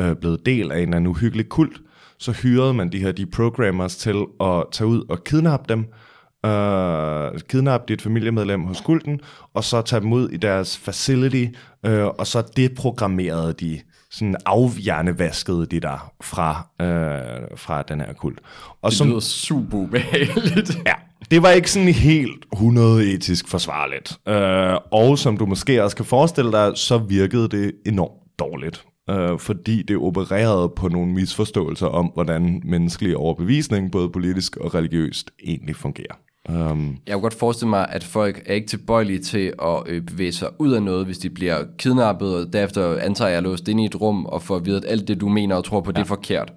[0.02, 1.80] uh, blevet del af en eller anden uhyggelig kult,
[2.18, 7.84] så hyrede man de her deprogrammers til at tage ud og kidnappe dem, uh, kidnappe
[7.88, 9.20] dit familiemedlem hos kulten,
[9.54, 11.46] og så tage dem ud i deres facility,
[11.88, 13.80] uh, og så deprogrammerede de
[14.18, 18.40] sådan afhjernevaskede de der fra, øh, fra den her kult.
[18.82, 20.78] Og det som, lyder super ubehageligt.
[20.86, 20.94] ja,
[21.30, 24.18] det var ikke sådan helt 100 etisk forsvarligt.
[24.28, 28.84] Øh, og som du måske også kan forestille dig, så virkede det enormt dårligt.
[29.10, 35.30] Øh, fordi det opererede på nogle misforståelser om, hvordan menneskelig overbevisning, både politisk og religiøst,
[35.44, 36.14] egentlig fungerer.
[36.48, 40.32] Um, Jeg kunne godt forestille mig, at folk er ikke tilbøjelige til at øh, bevæge
[40.32, 43.86] sig ud af noget, hvis de bliver kidnappet, og derefter antager jeg låst inde i
[43.86, 45.92] et rum, og får at vide, at alt det, du mener og tror på, ja.
[45.92, 46.52] det er forkert.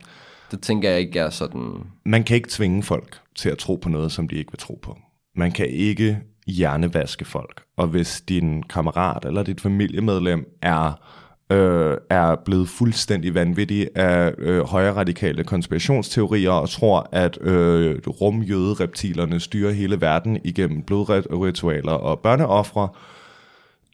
[0.51, 1.73] Det tænker jeg ikke er sådan...
[2.05, 4.79] man kan ikke tvinge folk til at tro på noget, som de ikke vil tro
[4.81, 4.97] på.
[5.35, 6.17] Man kan ikke
[6.47, 7.61] hjernevaske folk.
[7.77, 10.93] Og hvis din kammerat eller dit familiemedlem er
[11.51, 19.39] øh, er blevet fuldstændig vanvittig af øh, højre radikale konspirationsteorier og tror, at øh, rumjødereptilerne
[19.39, 22.89] styrer hele verden igennem blodritualer og børneoffre,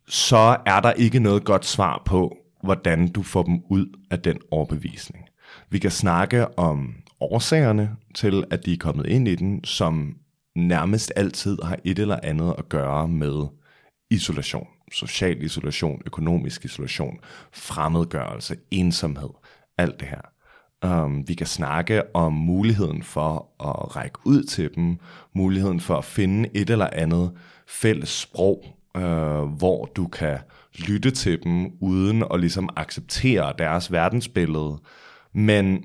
[0.08, 4.38] så er der ikke noget godt svar på, hvordan du får dem ud af den
[4.52, 5.26] overbevisning.
[5.70, 10.16] Vi kan snakke om årsagerne til, at de er kommet ind i den, som
[10.56, 13.48] nærmest altid har et eller andet at gøre med
[14.10, 17.20] isolation social isolation, økonomisk isolation,
[17.54, 19.30] fremmedgørelse, ensomhed,
[19.78, 20.22] alt det her.
[20.86, 24.98] Um, vi kan snakke om muligheden for at række ud til dem,
[25.36, 27.32] muligheden for at finde et eller andet
[27.68, 28.66] fælles sprog,
[28.96, 29.02] uh,
[29.58, 30.38] hvor du kan
[30.88, 34.78] lytte til dem, uden at ligesom acceptere deres verdensbillede.
[35.34, 35.84] Men,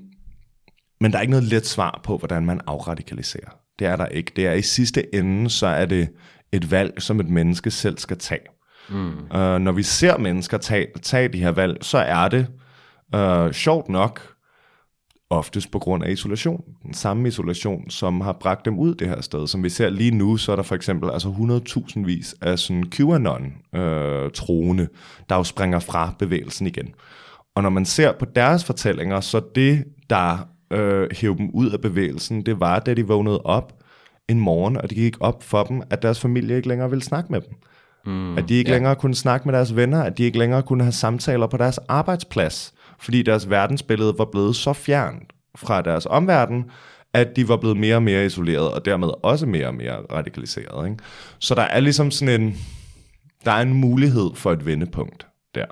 [1.01, 3.49] men der er ikke noget let svar på, hvordan man afradikaliserer.
[3.79, 4.31] Det er der ikke.
[4.35, 6.09] Det er i sidste ende, så er det
[6.51, 8.52] et valg, som et menneske selv skal tage.
[8.89, 9.37] Mm.
[9.37, 12.47] Øh, når vi ser mennesker tage, tage de her valg, så er det
[13.15, 14.33] øh, sjovt nok
[15.29, 16.63] oftest på grund af isolation.
[16.83, 19.47] Den samme isolation, som har bragt dem ud det her sted.
[19.47, 21.29] Som vi ser lige nu, så er der for eksempel altså
[21.97, 24.89] 100.000 vis af sådan QAnon-troende, øh,
[25.29, 26.93] der jo springer fra bevægelsen igen.
[27.55, 31.81] Og når man ser på deres fortællinger, så det, der øh, hævde dem ud af
[31.81, 33.73] bevægelsen, det var, da de vågnede op
[34.29, 37.31] en morgen, og det gik op for dem, at deres familie ikke længere ville snakke
[37.31, 37.53] med dem.
[38.05, 38.75] Mm, at de ikke ja.
[38.75, 41.77] længere kunne snakke med deres venner, at de ikke længere kunne have samtaler på deres
[41.77, 46.65] arbejdsplads, fordi deres verdensbillede var blevet så fjernt fra deres omverden,
[47.13, 50.89] at de var blevet mere og mere isoleret, og dermed også mere og mere radikaliseret.
[50.89, 51.03] Ikke?
[51.39, 52.57] Så der er ligesom sådan en,
[53.45, 55.65] der er en mulighed for et vendepunkt der.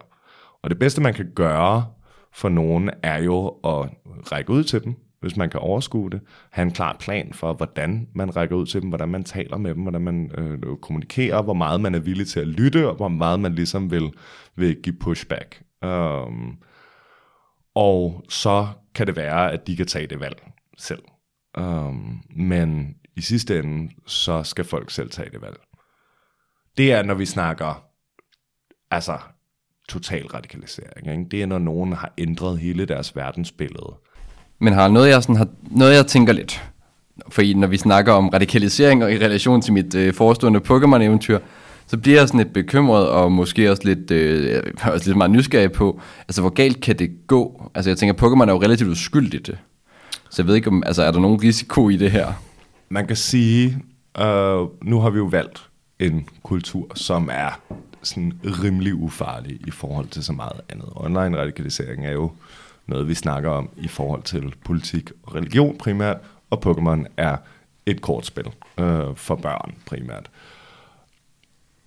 [0.64, 1.86] Og det bedste, man kan gøre
[2.34, 3.90] for nogen, er jo at
[4.32, 8.08] række ud til dem, hvis man kan overskue det, have en klar plan for, hvordan
[8.16, 11.54] man rækker ud til dem, hvordan man taler med dem, hvordan man øh, kommunikerer, hvor
[11.54, 14.14] meget man er villig til at lytte, og hvor meget man ligesom vil,
[14.56, 15.64] vil give pushback.
[15.86, 16.58] Um,
[17.76, 21.04] og så kan det være, at de kan tage det valg selv.
[21.58, 25.60] Um, men i sidste ende, så skal folk selv tage det valg.
[26.78, 27.86] Det er, når vi snakker
[28.92, 29.18] altså
[29.90, 31.08] total radikalisering.
[31.12, 31.30] Ikke?
[31.32, 33.96] Det er, når nogen har ændret hele deres verdensbillede
[34.62, 36.64] men har noget, jeg, sådan, har, noget, jeg tænker lidt.
[37.30, 41.40] For når vi snakker om radikalisering og i relation til mit øh, forestående Pokémon-eventyr,
[41.88, 45.72] så bliver jeg sådan lidt bekymret og måske også lidt, øh, også lidt meget nysgerrig
[45.72, 47.72] på, altså hvor galt kan det gå?
[47.76, 49.52] Altså jeg tænker, Pokémon er jo relativt uskyldigt.
[50.30, 52.28] Så jeg ved ikke, om, altså er der nogen risiko i det her?
[52.90, 53.78] Man kan sige,
[54.20, 55.62] øh, nu har vi jo valgt
[56.00, 57.60] en kultur, som er
[58.04, 60.90] sådan rimelig ufarlig i forhold til så meget andet.
[60.96, 62.32] Online radikalisering er jo
[62.88, 66.18] noget, vi snakker om i forhold til politik og religion primært,
[66.50, 67.38] og Pokémon er
[67.86, 68.46] et kortspil
[68.80, 70.30] øh, for børn primært.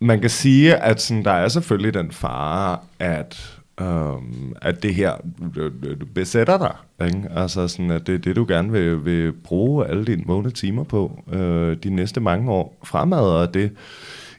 [0.01, 5.13] Man kan sige, at sådan, der er selvfølgelig den fare, at Um, at det her
[5.55, 7.07] du, øh, besætter dig.
[7.07, 7.29] Ikke?
[7.31, 10.85] Altså sådan, at det er det, du gerne vil, vil bruge alle dine vågne timer
[10.85, 13.73] på øh, de næste mange år fremad, og det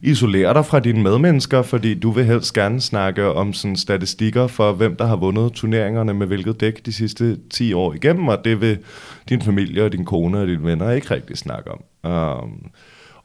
[0.05, 4.71] isolere dig fra dine medmennesker, fordi du vil helst gerne snakke om sådan statistikker for,
[4.71, 8.61] hvem der har vundet turneringerne med hvilket dæk de sidste 10 år igennem, og det
[8.61, 8.77] vil
[9.29, 12.11] din familie og din kone og dine venner ikke rigtig snakke om.
[12.11, 12.71] Um,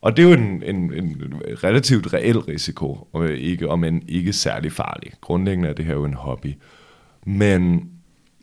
[0.01, 1.23] og det er jo en, en, en
[1.65, 5.13] relativt reel risiko, og ikke, om en ikke særlig farlig.
[5.21, 6.55] Grundlæggende er det her jo en hobby.
[7.27, 7.91] Men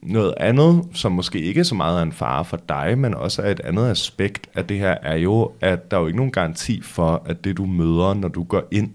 [0.08, 3.42] noget andet, som måske ikke er så meget er en fare for dig, men også
[3.42, 6.32] er et andet aspekt af det her, er jo, at der er jo ikke nogen
[6.32, 8.92] garanti for, at det du møder, når du går ind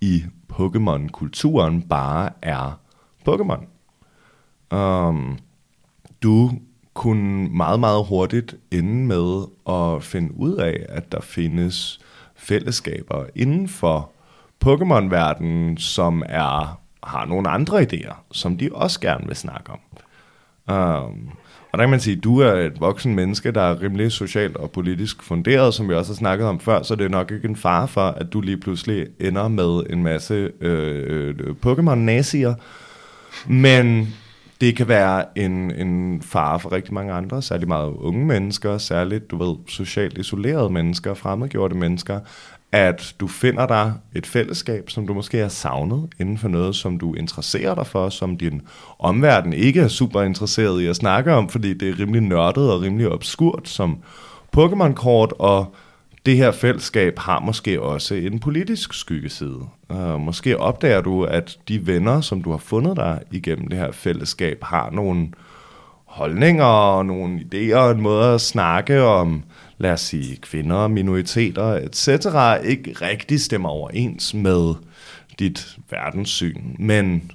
[0.00, 2.80] i Pokémon-kulturen, bare er
[3.28, 3.66] Pokémon.
[4.76, 5.38] Um,
[6.22, 6.50] du
[6.94, 12.00] kunne meget, meget hurtigt ende med at finde ud af, at der findes
[12.34, 14.10] fællesskaber inden for
[14.64, 19.78] Pokémon-verdenen, som er har nogle andre idéer, som de også gerne vil snakke om.
[20.68, 21.28] Um,
[21.72, 24.56] og der kan man sige, at du er et voksen menneske, der er rimelig socialt
[24.56, 27.48] og politisk funderet, som vi også har snakket om før, så det er nok ikke
[27.48, 32.54] en fare for, at du lige pludselig ender med en masse øh, øh, Pokémon-nazier.
[33.46, 34.14] Men
[34.60, 39.30] det kan være en, en fare for rigtig mange andre, særligt meget unge mennesker, særligt,
[39.30, 42.20] du ved, socialt isolerede mennesker, fremmedgjorte mennesker,
[42.72, 46.98] at du finder dig et fællesskab, som du måske har savnet inden for noget, som
[46.98, 48.62] du interesserer dig for, som din
[48.98, 52.82] omverden ikke er super interesseret i at snakke om, fordi det er rimelig nørdet og
[52.82, 53.98] rimelig obskurt som
[54.56, 55.74] Pokémon-kort, og
[56.26, 59.60] det her fællesskab har måske også en politisk skyggeside.
[59.88, 63.92] Uh, måske opdager du, at de venner, som du har fundet dig igennem det her
[63.92, 65.28] fællesskab, har nogle
[66.04, 69.42] holdninger og nogle idéer og en måde at snakke om,
[69.82, 72.08] lad os sige, kvinder, minoriteter, etc.,
[72.64, 74.74] ikke rigtig stemmer overens med
[75.38, 76.62] dit verdenssyn.
[76.78, 77.30] Men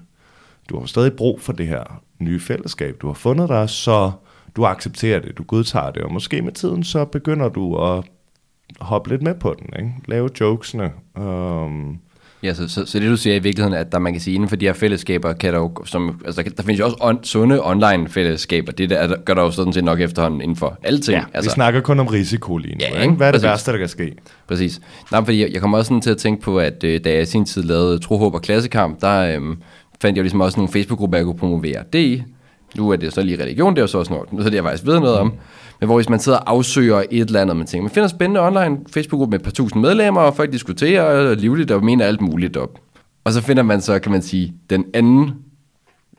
[0.70, 4.12] du har stadig brug for det her nye fællesskab, du har fundet dig, så
[4.56, 8.04] du accepterer det, du godtager det, og måske med tiden så begynder du at
[8.80, 9.94] hoppe lidt med på den, ikke?
[10.08, 10.92] lave jokesene.
[11.18, 11.98] øhm,
[12.44, 14.50] Ja, så, så, så det du siger i virkeligheden, at der, man kan sige, inden
[14.50, 17.66] for de her fællesskaber, kan der jo, som, altså, der, findes jo også on, sunde
[17.66, 18.72] online fællesskaber.
[18.72, 21.18] Det der, gør der jo sådan set nok efterhånden inden for alle ting.
[21.18, 22.80] Ja, altså, vi snakker kun om risiko lige nu.
[22.80, 23.14] Ja, ikke?
[23.14, 23.50] Hvad er det Præcis.
[23.50, 24.14] værste, der kan ske?
[24.48, 24.80] Præcis.
[25.12, 27.22] Nej, fordi jeg, jeg kommer også sådan til at tænke på, at øh, da jeg
[27.22, 29.42] i sin tid lavede Trohåb og Klassekamp, der øh,
[30.02, 32.24] fandt jeg jo ligesom også nogle Facebook-grupper, jeg kunne promovere det i.
[32.76, 34.64] Nu er det så lige religion, det er jo så også noget, så det jeg
[34.64, 35.34] faktisk ved noget om.
[35.80, 38.42] Men hvor hvis man sidder og afsøger et eller andet, man tænker, man finder spændende
[38.42, 42.58] online Facebook-gruppe med et par tusind medlemmer, og folk diskuterer livligt og mener alt muligt
[42.58, 42.80] op.
[43.24, 45.36] Og så finder man så, kan man sige, den anden,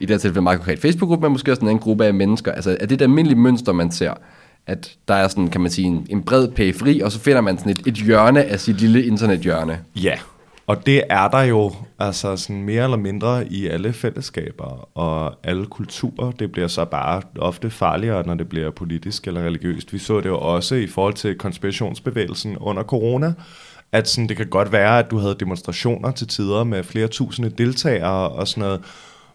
[0.00, 2.52] i det her tilfælde meget konkret Facebook-gruppe, men måske også en anden gruppe af mennesker.
[2.52, 4.14] Altså er det det almindelige mønster, man ser,
[4.66, 7.58] at der er sådan, kan man sige, en, en bred periferi, og så finder man
[7.58, 9.78] sådan et, et hjørne af sit lille internethjørne.
[9.96, 10.14] Ja,
[10.68, 15.66] og det er der jo altså sådan mere eller mindre i alle fællesskaber og alle
[15.66, 16.30] kulturer.
[16.30, 19.92] Det bliver så bare ofte farligere, når det bliver politisk eller religiøst.
[19.92, 23.34] Vi så det jo også i forhold til konspirationsbevægelsen under corona,
[23.92, 27.50] at sådan, det kan godt være, at du havde demonstrationer til tider med flere tusinde
[27.50, 28.80] deltagere og sådan noget,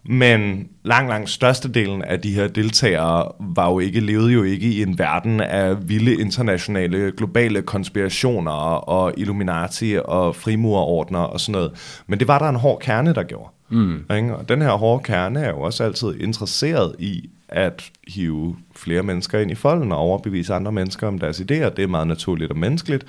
[0.06, 4.82] men lang, lang størstedelen af de her deltagere var jo ikke, levede jo ikke i
[4.82, 8.52] en verden af vilde internationale, globale konspirationer
[8.90, 12.02] og Illuminati og frimurerordner og sådan noget.
[12.08, 13.50] Men det var der en hård kerne, der gjorde.
[13.70, 14.06] Mm.
[14.16, 14.36] Ikke?
[14.36, 19.40] Og den her hårde kerne er jo også altid interesseret i at hive flere mennesker
[19.40, 21.70] ind i folden og overbevise andre mennesker om deres idéer.
[21.70, 23.06] Det er meget naturligt og menneskeligt.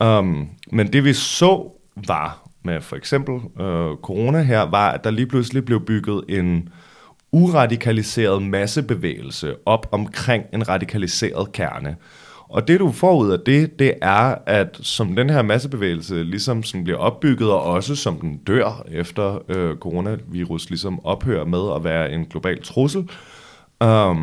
[0.00, 1.70] Um, men det vi så
[2.06, 6.68] var med for eksempel øh, corona her, var, at der lige pludselig blev bygget en
[7.32, 11.96] uradikaliseret massebevægelse op omkring en radikaliseret kerne.
[12.48, 16.62] Og det du får ud af det, det er, at som den her massebevægelse ligesom
[16.62, 21.84] sådan bliver opbygget, og også som den dør efter øh, coronavirus ligesom ophører med at
[21.84, 23.08] være en global trussel,
[23.82, 24.16] øh,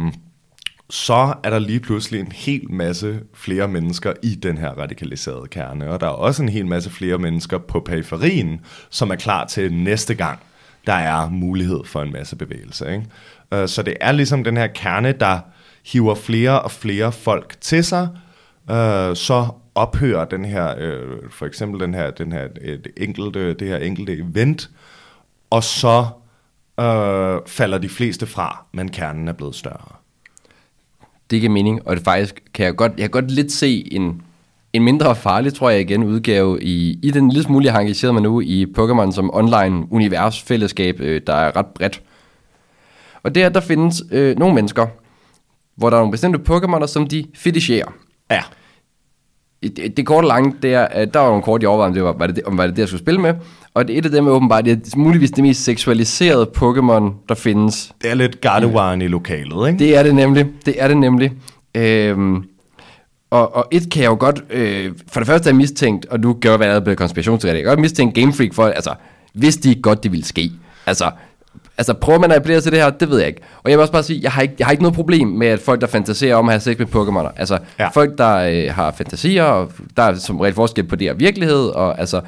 [0.91, 5.89] så er der lige pludselig en hel masse flere mennesker i den her radikaliserede kerne,
[5.89, 9.73] og der er også en hel masse flere mennesker på periferien, som er klar til
[9.73, 10.39] næste gang,
[10.87, 12.91] der er mulighed for en masse bevægelse.
[12.91, 13.05] Ikke?
[13.53, 15.39] Øh, så det er ligesom den her kerne, der
[15.85, 18.07] hiver flere og flere folk til sig,
[18.71, 23.67] øh, så ophører den her, øh, for eksempel den her, den her et enkelte, det
[23.67, 24.69] her enkelte event,
[25.49, 26.05] og så
[26.79, 30.00] øh, falder de fleste fra, men kernen er blevet større
[31.31, 34.21] det giver mening, og det faktisk kan jeg godt, jeg kan godt lidt se en,
[34.73, 38.13] en mindre farlig, tror jeg igen, udgave i, i den lille smule, jeg har engageret
[38.13, 42.01] mig nu i Pokémon som online univers fællesskab, øh, der er ret bredt.
[43.23, 44.87] Og der, der findes øh, nogle mennesker,
[45.75, 47.93] hvor der er nogle bestemte Pokémoner, som de fetisherer.
[48.31, 48.41] Ja.
[49.63, 52.03] det, det korte lange, det er, at der var nogle kort, jeg overvejede, om det
[52.03, 53.33] var, var det, det- om var det det, jeg skulle spille med.
[53.73, 57.35] Og det, et af dem er åbenbart, det er muligvis det mest seksualiserede Pokémon, der
[57.35, 57.93] findes.
[58.01, 59.79] Det er lidt Gardevoir i lokalet, ikke?
[59.79, 60.45] Det er det nemlig.
[60.65, 61.31] Det er det nemlig.
[61.75, 62.43] Øhm,
[63.29, 66.33] og, og et kan jeg jo godt, øh, for det første er mistænkt, og nu
[66.41, 68.93] gør jeg, hvad der er blevet konspirationsteori, jeg kan godt mistænke Game Freak for, altså,
[69.33, 70.51] hvis de ikke godt, det ville ske.
[70.85, 71.11] Altså,
[71.77, 73.41] altså prøver man at appellere til det her, det ved jeg ikke.
[73.63, 75.47] Og jeg vil også bare sige, jeg har ikke, jeg har ikke noget problem med,
[75.47, 77.89] at folk, der fantaserer om at have sex med Pokémoner, altså ja.
[77.89, 81.67] folk, der øh, har fantasier, og der er som regel forskel på det og virkelighed,
[81.67, 82.21] og altså,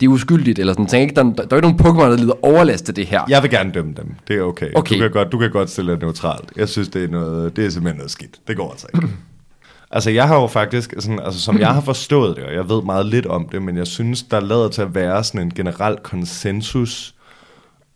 [0.00, 2.16] det er uskyldigt, eller sådan, tænk ikke, der, der, der er ikke nogen Pokémon, der
[2.16, 3.20] lider overlast til det her.
[3.28, 4.14] Jeg vil gerne dømme dem.
[4.28, 4.70] Det er okay.
[4.74, 4.94] Okay.
[4.94, 6.52] Du, kan godt, du kan godt stille det neutralt.
[6.56, 8.40] Jeg synes, det er, noget, det er simpelthen noget skidt.
[8.48, 9.08] Det går altså ikke.
[9.90, 12.82] altså, jeg har jo faktisk, sådan, altså, som jeg har forstået det, og jeg ved
[12.82, 15.96] meget lidt om det, men jeg synes, der lader til at være sådan en generel
[16.02, 17.14] konsensus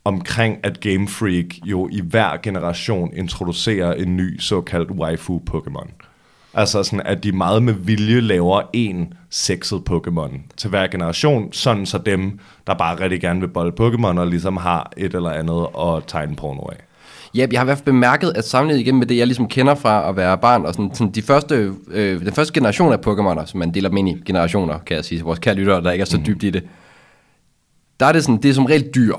[0.04, 5.99] omkring, at Game Freak jo i hver generation introducerer en ny såkaldt waifu Pokémon.
[6.54, 11.86] Altså sådan, at de meget med vilje laver en sexet Pokémon til hver generation, sådan
[11.86, 15.66] så dem, der bare rigtig gerne vil bolle Pokémon, og ligesom har et eller andet
[15.78, 16.76] at tegne porno af.
[17.34, 19.74] Ja, jeg har i hvert fald bemærket, at sammenlignet igen med det, jeg ligesom kender
[19.74, 23.46] fra at være barn, og sådan, sådan de første, øh, den første generation af Pokémoner,
[23.46, 25.90] som man deler dem ind i generationer, kan jeg sige til vores kære lyttere, der
[25.90, 26.62] ikke er så dybt i det,
[28.00, 29.14] der er det sådan, det er som regel dyr.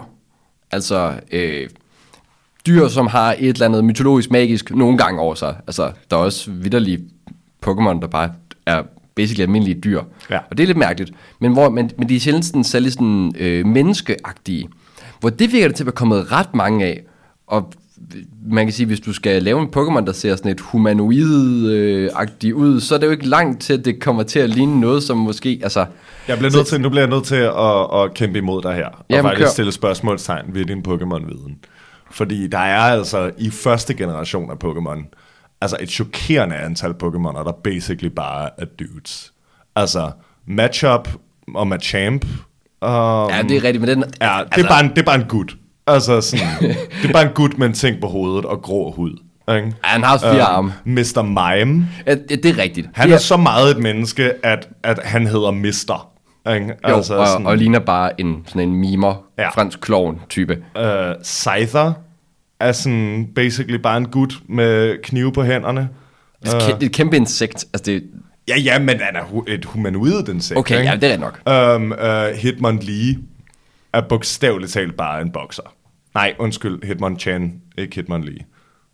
[0.71, 1.69] Altså, øh,
[2.65, 5.55] dyr, som har et eller andet mytologisk, magisk nogle gange over sig.
[5.67, 6.99] Altså, der er også vidderlige
[7.66, 8.30] Pokémon, der bare
[8.66, 8.84] er
[9.16, 10.01] basically almindelige dyr.
[10.30, 10.38] Ja.
[10.49, 11.12] Og det er lidt mærkeligt.
[11.39, 14.70] Men, hvor, men, men de er sjældent sådan, særlig sådan, øh, menneskeagtige.
[15.20, 17.01] Hvor det virker det til at være kommet ret mange af.
[17.47, 17.74] Og
[18.45, 22.80] man kan sige, hvis du skal lave en Pokémon, der ser sådan et humanoid-agtigt ud,
[22.80, 25.18] så er det jo ikke langt til, at det kommer til at ligne noget, som
[25.18, 25.86] måske, altså...
[26.28, 28.86] Jeg bliver nødt til, nu bliver jeg nødt til at, at kæmpe imod dig her,
[28.86, 29.51] og Jamen, faktisk kør.
[29.51, 31.66] stille spørgsmålstegn ved din Pokémon-viden.
[32.12, 35.16] Fordi der er altså i første generation af Pokémon,
[35.62, 39.34] altså et chokerende antal Pokémoner, der basically bare er dudes.
[39.76, 40.12] Altså
[40.47, 41.09] Matchup
[41.55, 42.26] og Machamp.
[42.26, 42.32] Um,
[42.82, 43.99] Ja, det er rigtigt, men den...
[44.22, 45.55] Ja, det, altså, er bare en, det er bare en gut.
[45.88, 46.45] Altså sådan,
[47.01, 49.12] det er bare en gut med en ting på hovedet og grå hud.
[49.49, 49.66] Ikke?
[49.68, 50.74] Ja, han har fire arme.
[50.86, 51.22] Mr.
[51.22, 51.88] Mime.
[52.07, 52.89] Ja, det det er rigtigt.
[52.93, 56.12] Han det er så meget et menneske, at, at han hedder Mister.
[56.53, 56.66] Ikke?
[56.89, 59.49] Jo, altså, og, og ligner bare en, sådan en mimer, Ja.
[59.49, 60.57] fransk klovn-type.
[60.78, 61.93] øh, Scyther
[62.68, 65.89] er sådan basically bare en gut med knive på hænderne.
[66.43, 67.66] Det er et kæ- det er et kæmpe insekt.
[67.74, 68.03] Altså, det,
[68.47, 70.57] Ja, ja, men han er hu- et humanoid insekt.
[70.59, 70.89] okay, ikke?
[70.89, 71.41] ja, det er nok.
[71.76, 73.18] Um, uh, Hitmonlee
[73.93, 75.74] er bogstaveligt talt bare en bokser.
[76.14, 78.38] Nej, undskyld, Hitmonchan, ikke Hitmonlee.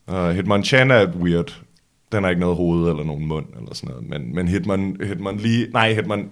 [0.07, 1.61] Uh, Hitmonchan er weird.
[2.11, 4.09] Den har ikke noget hoved eller nogen mund eller sådan noget.
[4.09, 6.29] Men, men Hitmon, Hitmonlee, nej, Hitmon,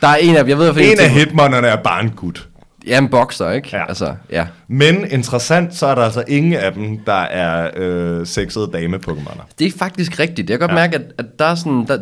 [0.00, 2.48] Der er en af dem, jeg ved, hvad en af Hitmonerne er bare en gut.
[2.86, 3.68] Ja, en bokser, ikke?
[3.72, 3.88] Ja.
[3.88, 4.46] Altså, ja.
[4.68, 9.42] Men interessant, så er der altså ingen af dem, der er øh, sexede dame-pokémoner.
[9.58, 10.50] Det er faktisk rigtigt.
[10.50, 10.82] Jeg kan godt ja.
[10.82, 11.86] mærke, at, at der er sådan...
[11.86, 11.98] Der,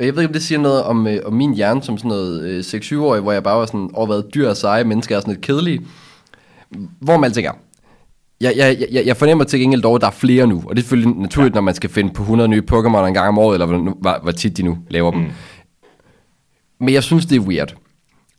[0.00, 2.42] jeg ved ikke, om det siger noget om, øh, om min hjerne som sådan noget
[2.42, 5.46] øh, 6-7-årig, hvor jeg bare var sådan overvejet dyr og seje mennesker er sådan lidt
[5.46, 5.80] kedelige.
[7.00, 7.52] Hvor man alting er.
[8.40, 10.82] Jeg, jeg, jeg, jeg fornemmer til gengæld dog, at der er flere nu, og det
[10.82, 11.56] er selvfølgelig naturligt, ja.
[11.56, 14.18] når man skal finde på 100 nye Pokémon en gang om året, eller hvor, hvor,
[14.22, 15.20] hvor tit de nu laver dem.
[15.20, 15.30] Mm.
[16.80, 17.74] Men jeg synes, det er weird.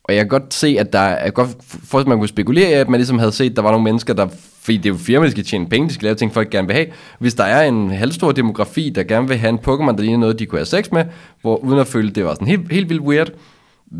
[0.08, 1.50] Og jeg kan godt se, at der er, godt
[1.84, 3.84] for, at man kunne spekulere i, at man ligesom havde set, at der var nogle
[3.84, 4.28] mennesker, der,
[4.62, 6.68] fordi det er jo firma, der skal tjene penge, de skal lave ting, folk gerne
[6.68, 6.88] vil have.
[7.20, 10.40] Hvis der er en halvstor demografi, der gerne vil have en Pokémon, der ligner noget,
[10.40, 11.06] de kunne have sex med,
[11.42, 13.30] hvor, uden at føle, at det var sådan helt, helt vildt weird,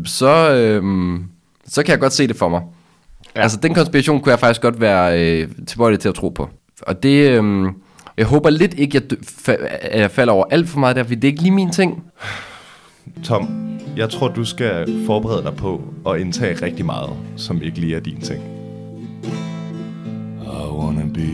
[0.04, 1.24] så, øhm,
[1.66, 2.62] så kan jeg godt se det for mig.
[3.36, 3.40] Ja.
[3.40, 6.48] Altså, den konspiration kunne jeg faktisk godt være øh, tilbøjelig til at tro på.
[6.82, 7.68] Og det, øhm,
[8.16, 9.16] jeg håber lidt ikke, jeg, dø-
[9.48, 11.70] fa- at jeg falder over alt for meget der, fordi det er ikke lige min
[11.72, 12.02] ting.
[13.24, 13.48] Tom,
[13.96, 18.00] jeg tror, du skal forberede dig på at indtage rigtig meget, som ikke lige er
[18.00, 18.42] din ting.
[20.42, 21.30] I wanna be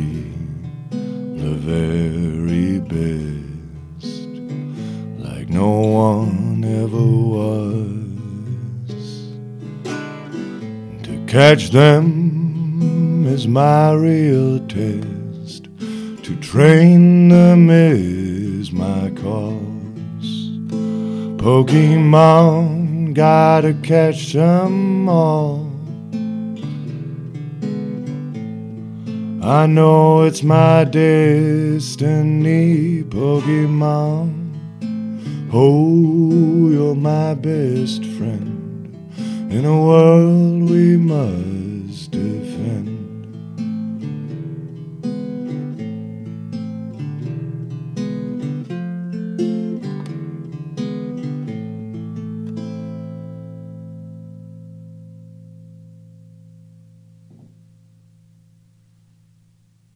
[1.39, 4.29] the very best,
[5.19, 7.07] like no one ever
[7.37, 7.83] was.
[11.03, 15.65] To catch them is my real test,
[16.25, 19.82] to train them is my call
[21.43, 25.69] Pokemon, gotta catch them all.
[29.43, 31.83] I know it's my destiny,
[33.03, 34.55] Pokemon.
[35.53, 38.95] Oh, you're my best friend
[39.51, 42.92] in a world we must defend.